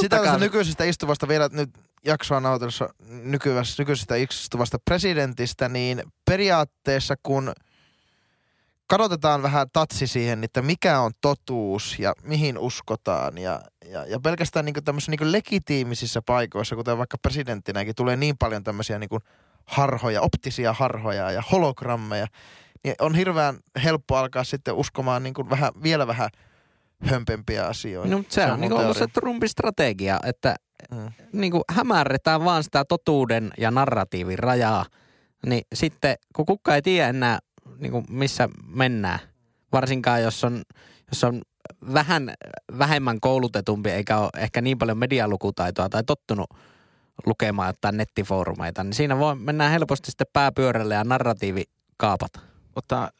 [0.00, 1.70] sitä tästä nykyisestä istuvasta vielä nyt
[2.06, 7.52] jaksoa nautelissa nykyisestä, nykyisestä istuvasta presidentistä, niin periaatteessa kun
[8.86, 14.64] kadotetaan vähän tatsi siihen, että mikä on totuus ja mihin uskotaan ja, ja, ja pelkästään
[14.64, 19.10] niin tämmöisissä niin legitiimisissä paikoissa, kuten vaikka presidenttinäkin, tulee niin paljon tämmöisiä niin
[19.66, 22.26] harhoja, optisia harhoja ja hologrammeja,
[22.84, 26.30] niin on hirveän helppo alkaa sitten uskomaan niin kuin vähän, vielä vähän
[27.00, 28.10] hömpempiä asioita.
[28.10, 29.06] No, mutta se, on, mun niin ollut se.
[29.06, 30.56] Trumpin strategia, että
[30.90, 31.12] Mm.
[31.32, 34.84] niin kuin hämärretään vaan sitä totuuden ja narratiivin rajaa.
[35.46, 37.38] Niin sitten, kun kukaan ei tiedä enää,
[37.78, 39.18] niin kuin missä mennään,
[39.72, 40.62] varsinkaan jos on,
[41.12, 41.42] jos on
[41.92, 42.34] vähän
[42.78, 46.50] vähemmän koulutetumpi eikä ole ehkä niin paljon medialukutaitoa tai tottunut
[47.26, 51.62] lukemaan jotain nettifoorumeita, niin siinä voi mennä helposti sitten pääpyörälle ja narratiivi
[51.96, 52.40] kaapata.
[52.76, 53.10] Mutta äh,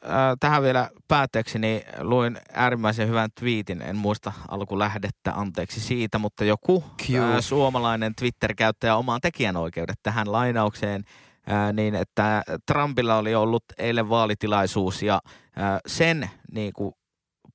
[0.40, 6.84] tähän vielä päätteeksi, niin luin äärimmäisen hyvän twiitin, en muista alkulähdettä, anteeksi siitä, mutta joku
[7.14, 11.04] äh, suomalainen Twitter-käyttäjä omaan tekijänoikeudet tähän lainaukseen,
[11.50, 15.20] äh, niin että Trumpilla oli ollut eilen vaalitilaisuus ja
[15.58, 16.92] äh, sen niin kuin,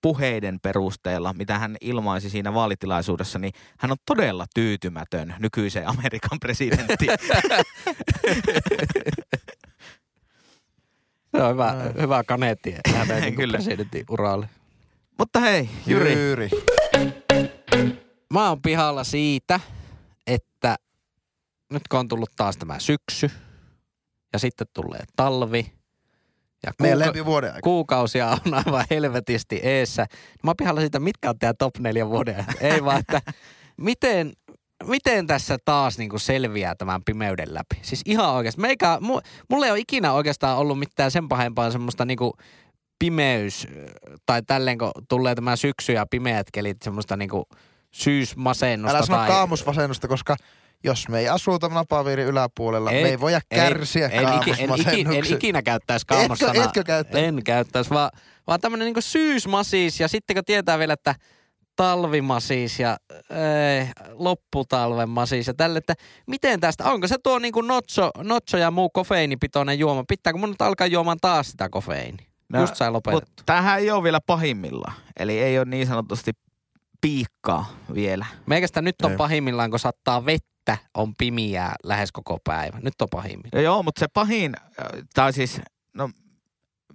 [0.02, 7.12] puheiden perusteella, mitä hän ilmaisi siinä vaalitilaisuudessa, niin hän on todella tyytymätön nykyiseen Amerikan presidenttiin.
[11.38, 12.02] Se on hyvä, Mm.
[12.02, 13.58] hyvä kaneetti hänen niin Kyllä.
[13.58, 14.50] presidentin uralle.
[15.20, 16.50] mutta hei, Jyri, Jyri.
[18.34, 19.60] Mä oon pihalla siitä,
[20.28, 20.76] että
[21.74, 23.32] nyt kun on tullut taas tämä syksy
[24.34, 25.72] ja sitten tulee talvi
[26.66, 27.60] ja kuuka- aika.
[27.64, 30.06] kuukausia on aivan helvetisti eessä.
[30.44, 32.46] Mä oon pihalla siitä, mitkä on teidän top neljä vuoden.
[32.62, 33.22] Ei vaan, että
[33.78, 34.34] miten,
[34.88, 37.80] miten tässä taas niinku selviää tämän pimeyden läpi.
[37.82, 38.62] Siis ihan oikeasti.
[38.62, 39.20] Meikä, mu,
[39.50, 42.34] mulla ei ole ikinä oikeastaan ollut mitään sen pahempaa semmoista niinku
[43.00, 43.68] pimeys,
[44.26, 47.44] tai tälleen kun tulee tämä syksy ja pimeät kelit, semmoista niinku
[47.92, 48.98] syysmasennusta.
[48.98, 50.36] Älä sano tai, kaamusvasennusta, koska
[50.84, 54.42] jos me ei asuta napaviirin yläpuolella, Ei- me ei voida kärsiä en, en, iki, en,
[54.42, 55.36] iki, en kaamusmasennuksen.
[55.36, 56.66] ikinä käyttäisi Etkö, kaamossanaa.
[56.66, 57.22] etkö käyttää?
[57.22, 58.12] En käyttäisi, vaan,
[58.48, 61.16] vaan tämmöinen niinku syysmasis ja sitten kun tietää vielä, että
[61.76, 62.98] talvimasis ja
[63.30, 65.94] ei, lopputalven masis ja tälle, että
[66.28, 70.62] miten tästä, onko se tuo niinku notso, notso ja muu kofeiinipitoinen juoma, pitääkö mun nyt
[70.62, 72.28] alkaa juomaan taas sitä kofeiini?
[72.54, 73.26] No, Just sai lopetettu.
[73.30, 74.94] Mutta tämähän ei ole vielä pahimmillaan.
[75.20, 76.32] Eli ei ole niin sanotusti
[77.02, 78.26] piikkaa vielä.
[78.46, 79.18] Meikästä nyt on Ei.
[79.18, 82.80] pahimmillaan, kun sattaa vettä, on pimiää lähes koko päivä.
[82.80, 83.52] Nyt on pahimmillaan.
[83.54, 85.62] Ja joo, mutta se pahin, äh, tai siis,
[85.94, 86.10] no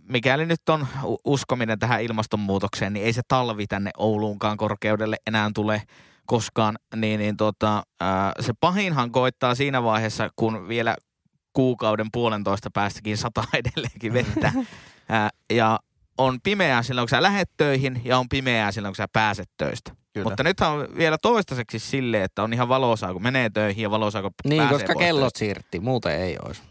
[0.09, 0.86] mikäli nyt on
[1.24, 5.82] uskominen tähän ilmastonmuutokseen, niin ei se talvi tänne Ouluunkaan korkeudelle enää tule
[6.26, 6.78] koskaan.
[6.96, 10.96] Niin, niin tota, ää, se pahinhan koittaa siinä vaiheessa, kun vielä
[11.52, 14.52] kuukauden puolentoista päästäkin sataa edelleenkin vettä.
[15.09, 15.78] Ää, ja
[16.18, 19.92] on pimeää silloin, kun sä lähet töihin ja on pimeää silloin, kun sä pääset töistä.
[20.12, 20.24] Kyllä.
[20.24, 24.22] Mutta nythän on vielä toistaiseksi silleen, että on ihan valosaa, kun menee töihin ja valosaa,
[24.22, 26.62] kun Niin, koska kellot siirti, muuten ei olisi.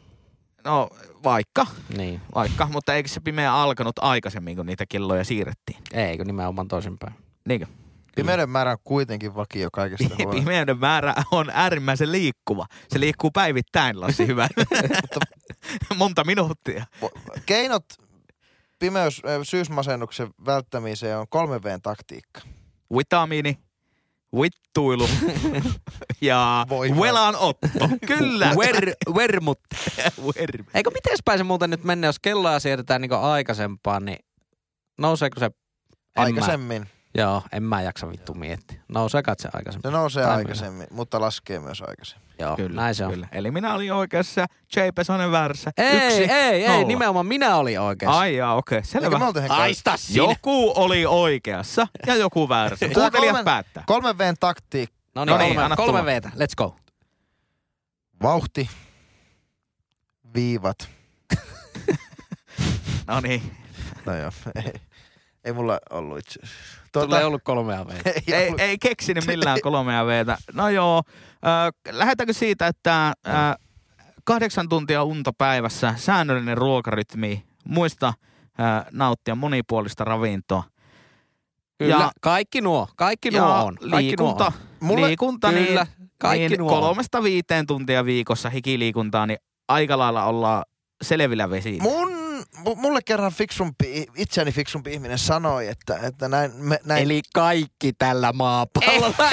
[0.66, 0.89] No
[1.24, 5.78] vaikka, Niin, vaikka, mutta eikö se pimeä alkanut aikaisemmin, kun niitä kelloja siirrettiin?
[5.93, 7.13] ei kun nimenomaan toisinpäin.
[7.47, 7.68] Niinkö?
[8.16, 10.39] Pimeyden määrä on kuitenkin vakio kaikesta huolimatta.
[10.39, 12.66] Pimeyden määrä on äärimmäisen liikkuva.
[12.89, 14.47] Se liikkuu päivittäin, Lassi, hyvä.
[15.95, 16.86] Monta minuuttia.
[17.45, 17.86] Keinot
[18.80, 22.41] pimeys, äh, syysmasennuksen välttämiseen on kolme V:n taktiikka.
[22.97, 23.59] Vitamiini,
[24.41, 25.07] vittuilu
[26.21, 27.01] ja Voima.
[27.01, 27.89] velanotto.
[28.07, 28.55] Kyllä.
[28.57, 29.59] Ver, vermut.
[30.25, 30.63] Ver.
[30.73, 34.19] Eikö miten pääse muuten nyt mennä, jos kelloa siirretään niin aikaisempaan, niin
[34.97, 35.45] nouseeko se?
[35.45, 35.51] En
[36.15, 36.81] Aikaisemmin.
[36.81, 38.80] Mä, joo, en mä jaksa vittu miettiä.
[38.88, 39.82] Nouseeko se aikaisemmin?
[39.91, 42.26] Se nousee Tai aikaisemmin, mutta laskee myös aikaisemmin.
[42.39, 43.11] Joo, Kyllä, näin se on.
[43.11, 43.28] Kyllä.
[43.32, 44.80] Eli minä olin oikeassa ja J.
[44.95, 45.72] Pesonen väärässä.
[45.78, 46.88] Ei, Yksi, ei, ei, nolla.
[46.88, 48.20] nimenomaan minä olin oikeassa.
[48.20, 48.76] Ai jaa, okei.
[48.78, 49.20] Eikö Selvä.
[49.49, 50.24] Aista sinä.
[50.24, 52.86] Joku oli oikeassa ja joku väärässä.
[52.93, 53.84] Kuuntelijat kolmen- päättää.
[53.88, 54.95] Kolmen V:n taktiikka.
[55.16, 56.30] No niin, kolme, kolme veetä.
[56.36, 56.76] Let's go.
[58.22, 58.70] Vauhti.
[60.36, 60.89] Viivat.
[63.07, 63.55] No niin.
[64.05, 64.74] No joo, ei,
[65.45, 66.81] ei mulla ollut itse asiassa.
[66.91, 68.09] Tuota, ei ollut kolmea veetä.
[68.27, 68.59] ei, Ei, ollut.
[68.61, 70.37] ei keksinyt millään kolmea veetä.
[70.53, 71.01] No joo,
[71.45, 73.55] äh, lähdetäänkö siitä, että äh,
[74.23, 80.63] kahdeksan tuntia unta päivässä, säännöllinen ruokarytmi, muista äh, nauttia monipuolista ravintoa.
[81.77, 83.75] Kyllä, Ja- kaikki nuo, kaikki nuo ja on.
[83.75, 84.87] Kaikki liikunta, nuo on.
[84.87, 86.81] Mulle- liikunta Kyllä, niin, kaikki niin nuo on.
[86.81, 90.63] kolmesta viiteen tuntia viikossa hikiliikuntaa, niin aika lailla ollaan
[91.01, 91.77] selvillä vesi.
[91.81, 92.14] Mun, mu-
[92.75, 98.33] mulle kerran fiksumpi, itseäni fiksumpi ihminen sanoi, että, että näin, me, näin Eli kaikki tällä
[98.33, 99.15] maapallolla.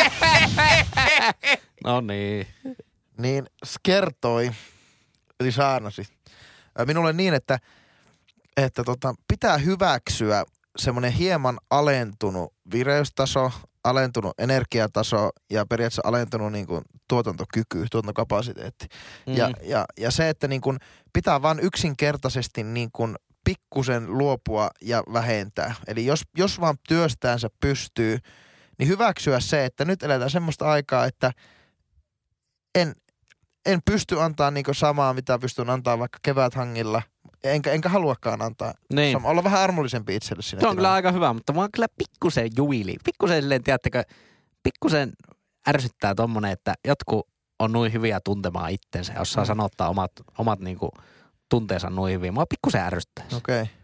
[1.84, 2.46] no niin.
[3.18, 3.46] niin
[3.82, 4.50] kertoi,
[5.40, 6.02] eli saarnasi,
[6.86, 7.58] minulle niin, että,
[8.56, 10.44] että tota, pitää hyväksyä
[10.76, 13.52] semmoinen hieman alentunut vireystaso,
[13.84, 18.86] alentunut energiataso ja periaatteessa alentunut niin kuin, tuotantokyky, tuotantokapasiteetti.
[19.26, 19.36] Mm.
[19.36, 20.78] Ja, ja, ja se, että niin kun
[21.12, 25.74] pitää vaan yksinkertaisesti niin kun pikkusen luopua ja vähentää.
[25.86, 28.18] Eli jos, jos vaan työstäänsä pystyy,
[28.78, 31.32] niin hyväksyä se, että nyt eletään semmoista aikaa, että
[32.74, 32.94] en,
[33.66, 37.02] en pysty antaa niin samaa, mitä pystyn antaa vaikka keväthangilla.
[37.44, 38.72] Enkä, enkä haluakaan antaa.
[38.92, 39.12] niin.
[39.12, 41.86] Sama, olla vähän armollisempi itselle siinä Se on kyllä aika hyvä, mutta mä oon kyllä
[41.98, 42.96] pikkusen juili.
[43.04, 44.02] Pikkusen silleen, tiedättekö,
[44.62, 45.12] pikkusen
[45.68, 47.28] ärsyttää tommonen, että jotkut
[47.58, 49.46] on noin hyviä tuntemaan itsensä ja osaa Mm.
[49.46, 50.90] sanottaa omat, omat niinku
[51.48, 52.34] tunteensa noin hyvin.
[52.34, 53.24] Mua pikkusen ärsyttää.
[53.36, 53.62] Okei.
[53.62, 53.74] Okay.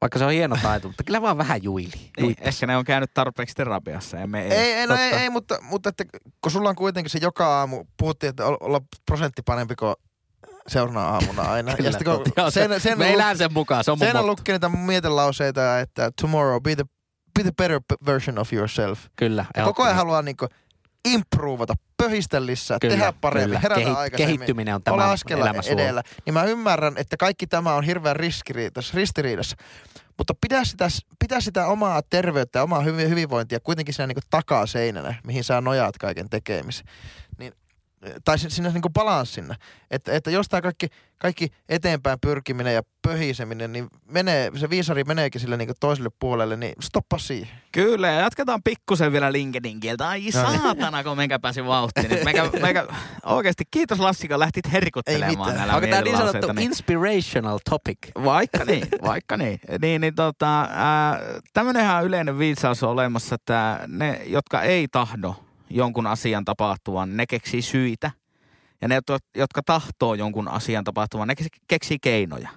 [0.00, 2.10] Vaikka se on hieno taito, mutta kyllä vaan vähän juili.
[2.20, 4.52] Niin, ehkä ne on käynyt tarpeeksi terapiassa ja me ei.
[4.52, 6.04] Ei, ei, no ei, ei, mutta, mutta että,
[6.42, 9.94] kun sulla on kuitenkin se joka aamu, puhuttiin, että ol- olla prosentti parempi kuin
[10.68, 11.74] seuraavana aamuna aina.
[11.76, 12.32] Kyllä, ja sitten kun.
[12.36, 15.80] Joo, se- sen, sen, Me lu- elään sen mukaan, se on sen lukki niitä mietelauseita,
[15.80, 16.84] että tomorrow be the,
[17.38, 18.98] be the better version of yourself.
[19.16, 19.44] Kyllä.
[19.56, 20.46] Ja koko ajan haluaa niinku
[21.04, 23.60] improvata, pöhistä lisää, Kyllä, tehdä paremmin, kyllä.
[23.60, 24.36] herätä Kehi- aikaisemmin.
[24.38, 24.96] Kehittyminen on tämä
[25.30, 26.02] elämä edellä.
[26.26, 29.56] Niin mä ymmärrän, että kaikki tämä on hirveän riskiriidassa, ristiriidassa.
[30.18, 30.88] Mutta pidä sitä,
[31.18, 35.60] pidä sitä omaa terveyttä ja omaa hyvi- hyvinvointia kuitenkin siinä niinku takaa seinänä, mihin sä
[35.60, 36.86] nojaat kaiken tekemisen.
[38.04, 39.54] Niin, tai si- siinä niinku balanssina.
[39.90, 40.86] Että, että jos tää kaikki,
[41.18, 46.72] kaikki eteenpäin pyrkiminen ja pöhiseminen, niin menee, se viisari meneekin sille niinku toiselle puolelle, niin
[46.82, 47.56] stoppa siihen.
[47.72, 50.08] Kyllä, ja jatketaan pikkusen vielä LinkedIn kieltä.
[50.08, 50.60] Ai No niin.
[50.60, 52.24] saatana, kun meikä pääsi vauhtiin.
[52.24, 52.86] Meikä, meikä,
[53.24, 57.98] oikeasti kiitos Lassi, kun lähtit herkuttelemaan näillä Onko tämä niin sanottu niin- inspirational topic?
[58.24, 59.60] Vaikka niin, vaikka niin.
[59.82, 60.68] Niin, niin tota,
[61.52, 65.36] tämmöinen ihan yleinen viisaus on olemassa, että ne, jotka ei tahdo
[65.70, 68.10] jonkun asian tapahtuvan, ne keksii syitä.
[68.82, 68.94] Ja ne,
[69.36, 71.34] jotka- tahtoo jonkun asian tapahtuvan, ne
[71.68, 72.48] keksii- keinoja.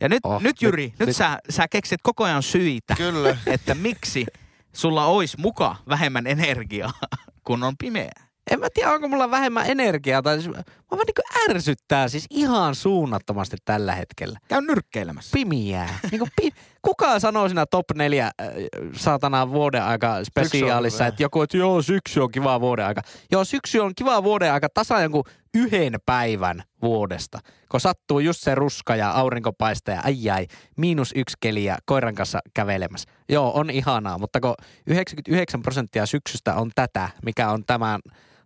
[0.00, 2.94] Ja nyt, Oh, nyt Jyri, nyt, nyt- nyt nyt- sä, sä keksit koko ajan syitä,
[2.96, 3.36] Kyllä.
[3.46, 4.26] että miksi
[4.72, 6.92] sulla olisi muka vähemmän energiaa,
[7.46, 8.29] kun on pimeää.
[8.50, 10.22] En mä tiedä, onko mulla vähemmän energiaa.
[10.22, 14.38] Tai siis, mä vaan niin ärsyttää siis ihan suunnattomasti tällä hetkellä.
[14.48, 15.30] Käy nyrkkeilemässä.
[15.32, 15.98] Pimiää.
[16.10, 18.48] niin kuin pi- Kuka sanoo siinä top neljä äh,
[18.96, 23.02] saatana vuoden aika spesiaalissa, että joku, että joo, syksy on kiva vuoden aika.
[23.32, 25.24] Joo, syksy on kiva vuoden aika tasa jonkun
[25.54, 27.38] yhden päivän vuodesta.
[27.70, 30.46] Kun sattuu just se ruska ja aurinko paistaa ja ai ai,
[30.76, 33.10] miinus yksi keliä koiran kanssa kävelemässä.
[33.28, 34.54] Joo, on ihanaa, mutta kun
[34.86, 38.00] 99 prosenttia syksystä on tätä, mikä on tämän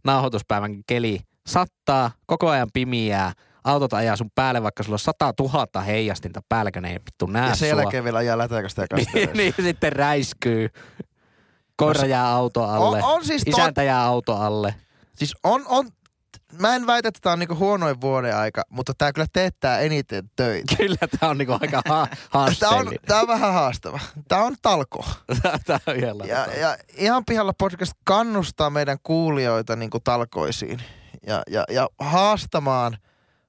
[0.05, 3.33] nauhoituspäivän keli, sattaa, koko ajan pimiää,
[3.65, 7.27] autot ajaa sun päälle, vaikka sulla on 100 000 heijastinta päällä, kun ne ei vittu
[7.27, 7.81] näe Ja sen sua.
[7.81, 10.69] jälkeen vielä ajaa lätäkästä ja niin, niin, sitten räiskyy.
[11.77, 13.03] Koira No jää auto alle.
[13.03, 14.75] On, on siis tot, Isäntä jää auto alle.
[15.17, 15.89] Siis on, on,
[16.61, 20.31] mä en väitä, että tämä on niinku huonoin vuoden aika, mutta tämä kyllä teettää eniten
[20.37, 20.77] töitä.
[20.79, 22.99] Kyllä tää on niinku aika ha- Tämä on, haasteellinen.
[23.07, 24.01] tää on vähän haastava.
[24.29, 25.05] Tämä on talko.
[25.67, 30.83] Tää on yhdellä Ja, ja ihan pihalla podcast kannustaa meidän kuulijoita niinku talkoisiin
[31.27, 32.99] ja, ja, ja haastamaan,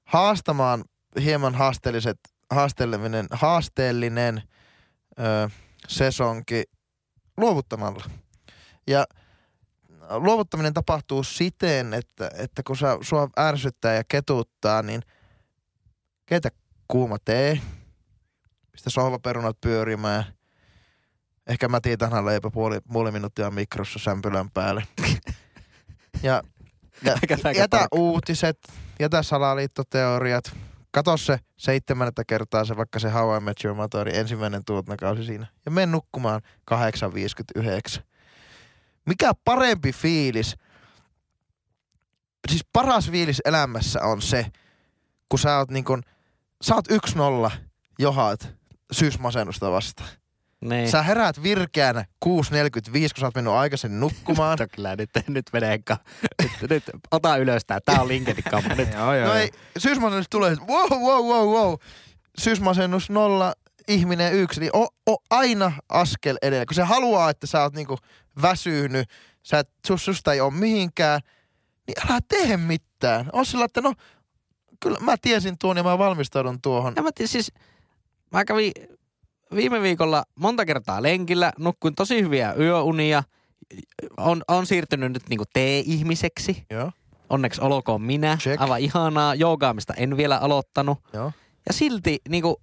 [0.04, 0.84] haastamaan
[1.22, 2.18] hieman haasteelliset,
[2.50, 4.42] haasteellinen, haasteellinen
[5.18, 5.50] ö,
[5.88, 6.62] sesonki
[7.36, 8.04] luovuttamalla.
[8.86, 9.04] Ja
[10.10, 15.02] luovuttaminen tapahtuu siten, että, että kun sä, sua ärsyttää ja ketuttaa, niin
[16.26, 16.48] keitä
[16.88, 17.60] kuuma tee,
[18.72, 20.24] pistä sohvaperunat pyörimään.
[21.46, 24.82] Ehkä mä tiitän leipä puoli, puoli minuuttia mikrossa sämpylän päälle.
[26.22, 26.42] Ja,
[27.04, 27.18] ja
[27.54, 27.96] jätä tarkka.
[27.96, 28.58] uutiset,
[29.00, 30.56] jätä salaliittoteoriat.
[30.90, 35.46] Kato se seitsemännettä kertaa se vaikka se How I Met Your Mother, ensimmäinen tuotantokausi siinä.
[35.64, 36.40] Ja mene nukkumaan
[37.98, 38.02] 8.59.
[39.06, 40.56] Mikä parempi fiilis,
[42.48, 44.46] siis paras fiilis elämässä on se,
[45.28, 46.02] kun sä oot niin kun,
[46.62, 46.88] sä oot
[47.48, 47.50] 1-0
[47.98, 48.54] johaat
[48.92, 50.08] syysmasennusta vastaan.
[50.60, 50.90] Niin.
[50.90, 52.30] Sä heräät virkeänä 6.45,
[52.90, 54.50] kun sä oot mennyt aikaisemmin nukkumaan.
[54.60, 55.98] Mutta kyllä nyt, nyt menee ka-
[56.42, 57.78] nyt, nyt, ota ylös tää.
[57.80, 58.92] Tää on LinkedIn kampa nyt.
[58.94, 61.74] Joo, joo, No ei, syysmasennus tulee, wow, wow, wow, wow.
[62.38, 63.52] Syysmasennus nolla,
[63.88, 66.66] ihminen yksi, niin o, o, aina askel edellä.
[66.66, 67.98] Kun se haluaa, että sä oot niinku
[68.42, 69.08] väsynyt,
[69.42, 71.20] sä et, sus, susta ei ole mihinkään,
[71.86, 73.30] niin älä tee mitään.
[73.32, 73.94] On sillä, että no,
[74.80, 76.92] kyllä mä tiesin tuon ja mä valmistaudun tuohon.
[76.96, 77.52] Ja mä tiedän, siis,
[78.32, 78.72] mä kävin
[79.54, 83.22] viime viikolla monta kertaa lenkillä, nukkuin tosi hyviä yöunia,
[84.16, 86.66] on, on siirtynyt nyt niinku tee-ihmiseksi.
[86.70, 86.92] Joo,
[87.30, 88.38] Onneksi olkoon minä.
[88.40, 88.62] Check.
[88.62, 89.34] Aivan ihanaa.
[89.34, 90.98] Joogaamista en vielä aloittanut.
[91.12, 91.32] joo.
[91.66, 92.60] Ja silti niinku,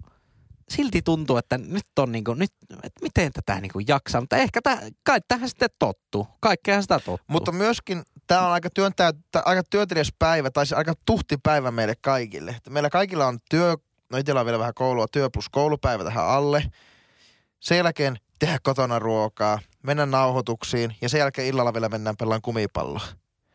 [0.70, 4.22] silti tuntuu, että nyt on niinku, nyt, että miten tätä niinku jaksaa.
[4.22, 6.28] Mutta ehkä tää, kai tähän sitten tottuu.
[6.40, 7.20] Kaikkeahan sitä tottuu.
[7.28, 11.72] Mutta myöskin tämä on aika, työntää, tää aika työtelijäs päivä, tai siis aika tuhti päivä
[11.72, 12.52] meille kaikille.
[12.52, 13.76] Että meillä kaikilla on työ,
[14.10, 16.64] no itsellä on vielä vähän koulua, työ plus koulupäivä tähän alle.
[17.60, 23.02] Sen jälkeen tehdä kotona ruokaa, mennä nauhoituksiin ja sen jälkeen illalla vielä mennään pelaan kumipalloa.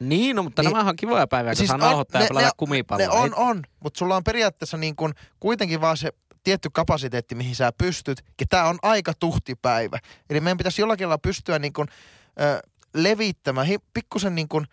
[0.01, 3.07] Niin, no, mutta Niin- nämä on kivoja päiviä, kun Siis saa nauhoittaa ja pelata kumipalloa.
[3.07, 6.13] Ne on, on, mutta sulla on periaatteessa niin kuin kuitenkin vaan se
[6.49, 8.25] tietty kapasiteetti, mihin sä pystyt.
[8.41, 9.99] Ja tää on aika tuhti päivä.
[10.31, 11.89] Eli meidän pitäisi jollakin lailla pystyä niin kuin,
[12.41, 12.63] ö,
[12.95, 14.67] levittämään, hi, pikkusen niin kuin,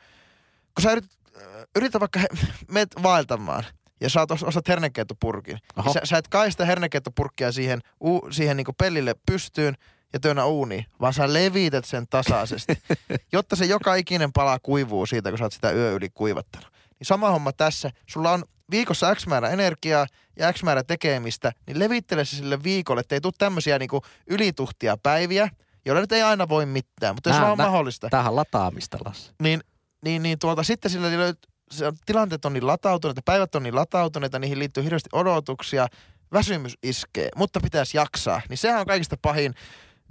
[0.76, 2.28] kun sä yrität, ö, yrität vaikka he,
[2.72, 3.64] meet vaeltamaan
[4.02, 5.58] ja sä osat hernekeittopurkin.
[5.78, 5.90] Oho.
[5.90, 9.76] Ja sä, sä et kai sitä hernekeittopurkkia siihen, u, siihen niin kuin pellille pystyyn
[10.14, 12.78] ja työnnä uuniin, vaan sä levität sen tasaisesti,
[13.34, 16.72] jotta se joka ikinen pala kuivuu siitä, kun sä oot sitä yö yli kuivattanut.
[17.00, 17.92] Niin sama homma tässä.
[18.08, 20.08] Sulla on viikossa X määrä energiaa
[20.40, 25.50] ja X määrä tekemistä, niin levittele se sille viikolle, ettei tule tämmöisiä niinku ylituhtia päiviä,
[25.86, 29.32] joilla nyt ei aina voi mitään, mutta jos vaan on mahdollista, Tämähän on lataamista, Lassi.
[29.42, 29.62] niin,
[30.06, 33.76] niin, niin tuota, sitten sillä löyt- se on, tilanteet on niin latautuneita, päivät on niin
[33.76, 35.88] latautuneita, niihin liittyy hirveästi odotuksia,
[36.34, 38.42] väsymys iskee, mutta pitäisi jaksaa.
[38.50, 39.54] Niin sehän on kaikista pahin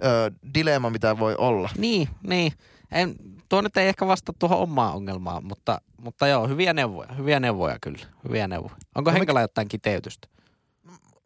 [0.03, 1.69] ö, dilemma, mitä voi olla.
[1.77, 2.51] Niin, niin.
[2.95, 3.15] En,
[3.49, 7.13] tuo nyt ei ehkä vasta tuohon omaan ongelmaan, mutta, mutta joo, hyviä neuvoja.
[7.13, 8.05] Hyviä neuvoja kyllä.
[8.27, 8.75] Hyviä neuvoja.
[8.95, 10.27] Onko No no, mik- Henkalla jotain kiteytystä?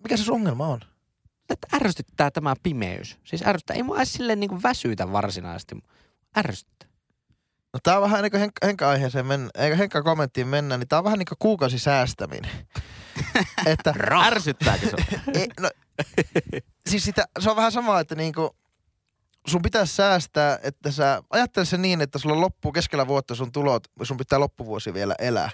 [0.04, 0.80] Mikä se sun ongelma on?
[1.50, 3.18] Että ärsyttää tämä pimeys.
[3.24, 3.76] Siis ärsyttää.
[3.76, 5.76] Ei mua edes silleen niin kuin väsytä varsinaisesti.
[6.38, 6.90] Ärsyttää.
[7.74, 11.06] No tää on vähän ennen kuin Henk- Henkka-aiheeseen mennä, eikä Henkka-kommenttiin mennä, niin tää on
[11.06, 12.52] vähän niin kuin kuukausi säästäminen.
[13.66, 13.94] että
[14.26, 14.96] Ärsyttääkö se?
[15.62, 15.70] no,
[16.90, 18.56] siis sitä, se on vähän sama, että niinku,
[19.50, 23.84] sun pitäisi säästää, että sä ajattele se niin, että sulla loppuu keskellä vuotta sun tulot,
[24.04, 25.50] sun pitää loppuvuosi vielä elää.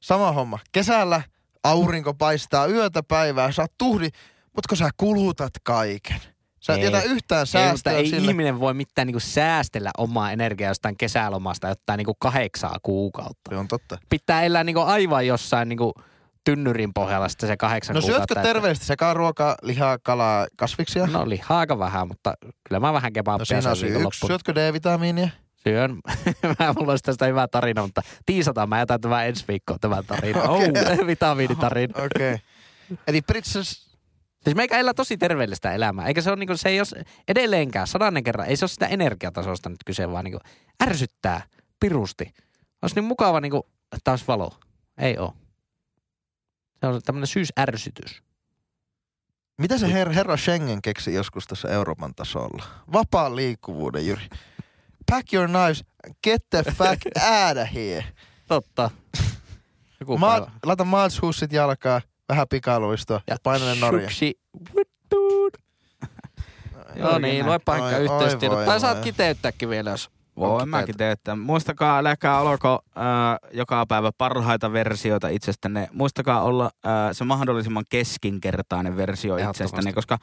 [0.00, 0.58] Sama homma.
[0.72, 1.22] Kesällä
[1.64, 4.08] aurinko paistaa yötä päivää, sä oot tuhdi,
[4.54, 6.20] mutta kun sä kulutat kaiken.
[6.60, 6.84] Sä et Ei.
[6.84, 8.30] jätä yhtään Ei, säästöä ei sille.
[8.30, 13.50] ihminen voi mitään niin kuin säästellä omaa energiaa jostain kesälomasta jotain niin kuin kahdeksaa kuukautta.
[13.50, 13.98] Se on totta.
[14.08, 15.92] Pitää elää niin kuin aivan jossain niin kuin
[16.48, 21.06] tynnyrin pohjalla sitten se kahdeksan No syötkö terveellisesti sekä ruokaa, lihaa, kalaa, kasviksia?
[21.06, 22.34] No lihaa aika vähän, mutta
[22.68, 24.26] kyllä mä vähän kebabia No siinä on syy yksi.
[24.26, 25.28] Syötkö D-vitamiinia?
[25.56, 25.98] Syön.
[26.58, 28.68] mä mulla olisi tästä hyvä tarina, mutta tiisataan.
[28.68, 30.42] Mä jätän tämän ensi viikkoon tämän tarina.
[30.48, 30.68] Okei.
[31.00, 31.94] Oh, vitamiinitarina.
[32.04, 32.34] Okei.
[32.34, 32.98] Okay.
[33.06, 33.88] Eli Princess,
[34.44, 36.06] Siis meikä elää tosi terveellistä elämää.
[36.06, 39.68] Eikä se ole niinku, se ei ole edelleenkään sadannen kerran, ei se ole sitä energiatasosta
[39.68, 40.40] nyt kyse, vaan niinku
[40.82, 41.42] ärsyttää
[41.80, 42.34] pirusti.
[42.82, 44.52] Olisi niin mukava niinku, että olisi valo.
[44.98, 45.34] Ei oo.
[46.80, 48.22] Se on tämmöinen syysärsytys.
[49.58, 52.64] mitä se her- herra Schengen keksi joskus tässä Euroopan tasolla?
[52.92, 54.28] Vapaan liikkuvuuden, Jyri.
[55.10, 55.84] Pack your knives,
[56.24, 57.00] get the fuck
[57.46, 58.04] out of here.
[58.48, 58.90] Totta.
[60.00, 60.50] Joku Ma- päivä.
[60.66, 64.08] laita maatshussit jalkaa, vähän pikaluistoa ja paina ne Norja.
[64.76, 65.50] Vittuun.
[66.96, 68.64] Joo niin, lue paikka yhteystiedot.
[68.64, 71.36] Tai saat kiteyttääkin vielä, jos Voin mäkin teettää.
[71.36, 73.02] Muistakaa, älkää olko äh,
[73.52, 75.88] joka päivä parhaita versioita itsestänne.
[75.92, 80.18] Muistakaa olla äh, se mahdollisimman keskinkertainen versio itsestänne, koska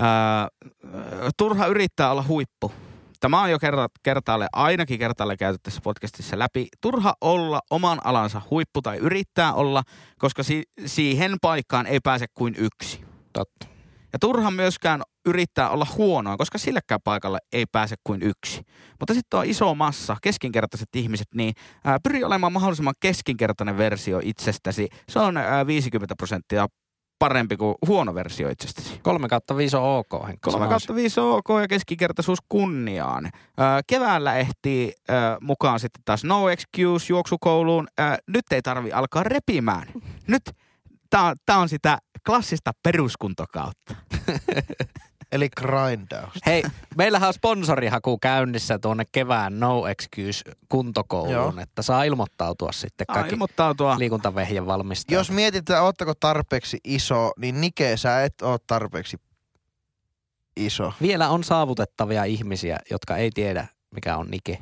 [0.00, 2.72] äh, äh, turha yrittää olla huippu.
[3.20, 6.68] Tämä on jo kerta, kertaalle, ainakin kertaalle käyty tässä podcastissa läpi.
[6.80, 9.82] Turha olla oman alansa huippu tai yrittää olla,
[10.18, 13.04] koska si- siihen paikkaan ei pääse kuin yksi.
[13.32, 13.67] Totta.
[14.12, 18.62] Ja turha myöskään yrittää olla huonoa, koska silläkään paikalle ei pääse kuin yksi.
[19.00, 21.54] Mutta sitten on iso massa, keskinkertaiset ihmiset, niin
[21.84, 24.88] ää, pyri olemaan mahdollisimman keskinkertainen versio itsestäsi.
[25.08, 26.66] Se on ää, 50 prosenttia
[27.18, 29.00] parempi kuin huono versio itsestäsi.
[29.02, 30.50] 3 kautta 5 on ok, Henkka.
[30.50, 33.26] 3 kautta 5 on ok ja keskikertaisuus kunniaan.
[33.26, 33.30] Ö,
[33.86, 37.88] keväällä ehtii ö, mukaan sitten taas No Excuse juoksukouluun.
[38.00, 39.88] Ö, nyt ei tarvi alkaa repimään.
[40.26, 40.42] Nyt
[41.10, 43.94] tää on sitä klassista peruskuntokautta.
[45.32, 46.34] Eli grindaus.
[46.46, 46.62] Hei,
[46.96, 51.54] meillähän on sponsorihaku käynnissä tuonne kevään No Excuse kuntokouluun, Joo.
[51.58, 53.98] että saa ilmoittautua sitten kaikki ilmoittautua.
[53.98, 55.20] liikuntavehjen valmistajat.
[55.20, 59.16] Jos mietitään, ootteko tarpeeksi iso, niin Nike, sä et ole tarpeeksi
[60.56, 60.92] iso.
[61.02, 64.58] Vielä on saavutettavia ihmisiä, jotka ei tiedä, mikä on Nike.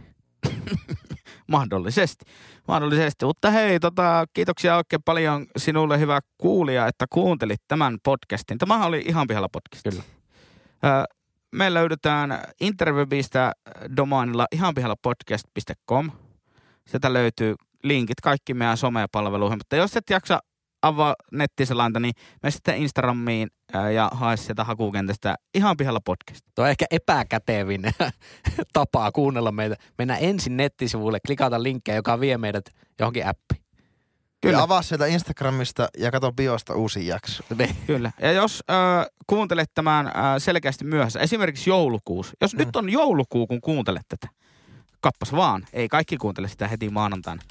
[1.49, 2.25] Mahdollisesti.
[2.69, 3.25] Mahdollisesti.
[3.25, 8.59] Mutta hei, tota, kiitoksia oikein paljon sinulle hyvä kuulija, että kuuntelit tämän podcastin.
[8.59, 9.83] Tämä oli ihan pihalla podcast.
[9.91, 10.03] Kyllä.
[11.53, 13.53] Me löydetään interwebistä
[13.97, 16.11] domainilla ihanpihallapodcast.com.
[16.87, 20.41] Sieltä löytyy linkit kaikki meidän somepalveluihin, mutta jos et jaksa
[20.83, 23.49] avaa nettiselanta, niin me sitten Instagramiin
[23.95, 26.41] ja hae sieltä hakukentästä ihan pihalla podcast.
[26.55, 27.83] Tuo on ehkä epäkätevin
[28.73, 29.77] tapa kuunnella meitä.
[29.99, 32.65] Mennä ensin nettisivuille, klikata linkkejä, joka vie meidät
[32.99, 33.67] johonkin appiin.
[34.41, 34.59] Kyllä.
[34.59, 37.43] Ja avaa sieltä Instagramista ja katso biosta uusi jakso.
[37.59, 37.77] Niin.
[37.87, 38.13] Kyllä.
[38.21, 42.33] Ja jos äh, kuuntelet tämän äh, selkeästi myöhässä, esimerkiksi joulukuussa.
[42.41, 42.59] Jos mm.
[42.59, 44.29] nyt on joulukuu, kun kuuntelet tätä,
[45.01, 45.67] kappas vaan.
[45.73, 47.43] Ei kaikki kuuntele sitä heti maanantaina.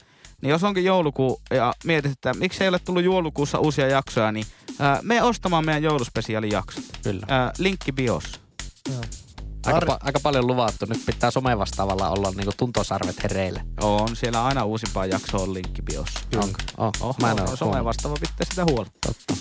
[0.46, 4.46] Niin jos onkin joulukuu ja mietit, että miksi ei ole tullut joulukuussa uusia jaksoja, niin
[4.82, 6.84] äh, me ostamaan meidän jouluspesiaalijaksot.
[7.04, 7.26] Kyllä.
[7.32, 8.40] Äh, linkki biossa.
[8.90, 9.02] Joo.
[9.66, 10.86] Aika, pa- aika paljon luvattu.
[10.90, 13.62] Nyt pitää somevastaavalla olla niinku tuntosarvet hereillä.
[13.82, 16.20] On, siellä aina uusimpaa jaksoa on linkki biossa.
[16.36, 16.60] Onko?
[16.78, 18.92] Oh, oh, Mä en oh, somevastaava pitää sitä huolta.
[19.06, 19.34] Totta.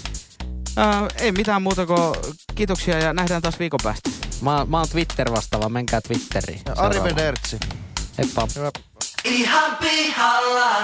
[0.78, 4.10] Äh, ei mitään muuta kuin kiitoksia ja nähdään taas viikon päästä.
[4.40, 6.60] Mä, mä oon Twitter vastaava, menkää Twitteriin.
[6.76, 7.58] Arrivederci.
[8.18, 8.48] Heippa.
[8.56, 8.70] Hyvä.
[9.24, 10.82] Ihan pihalla.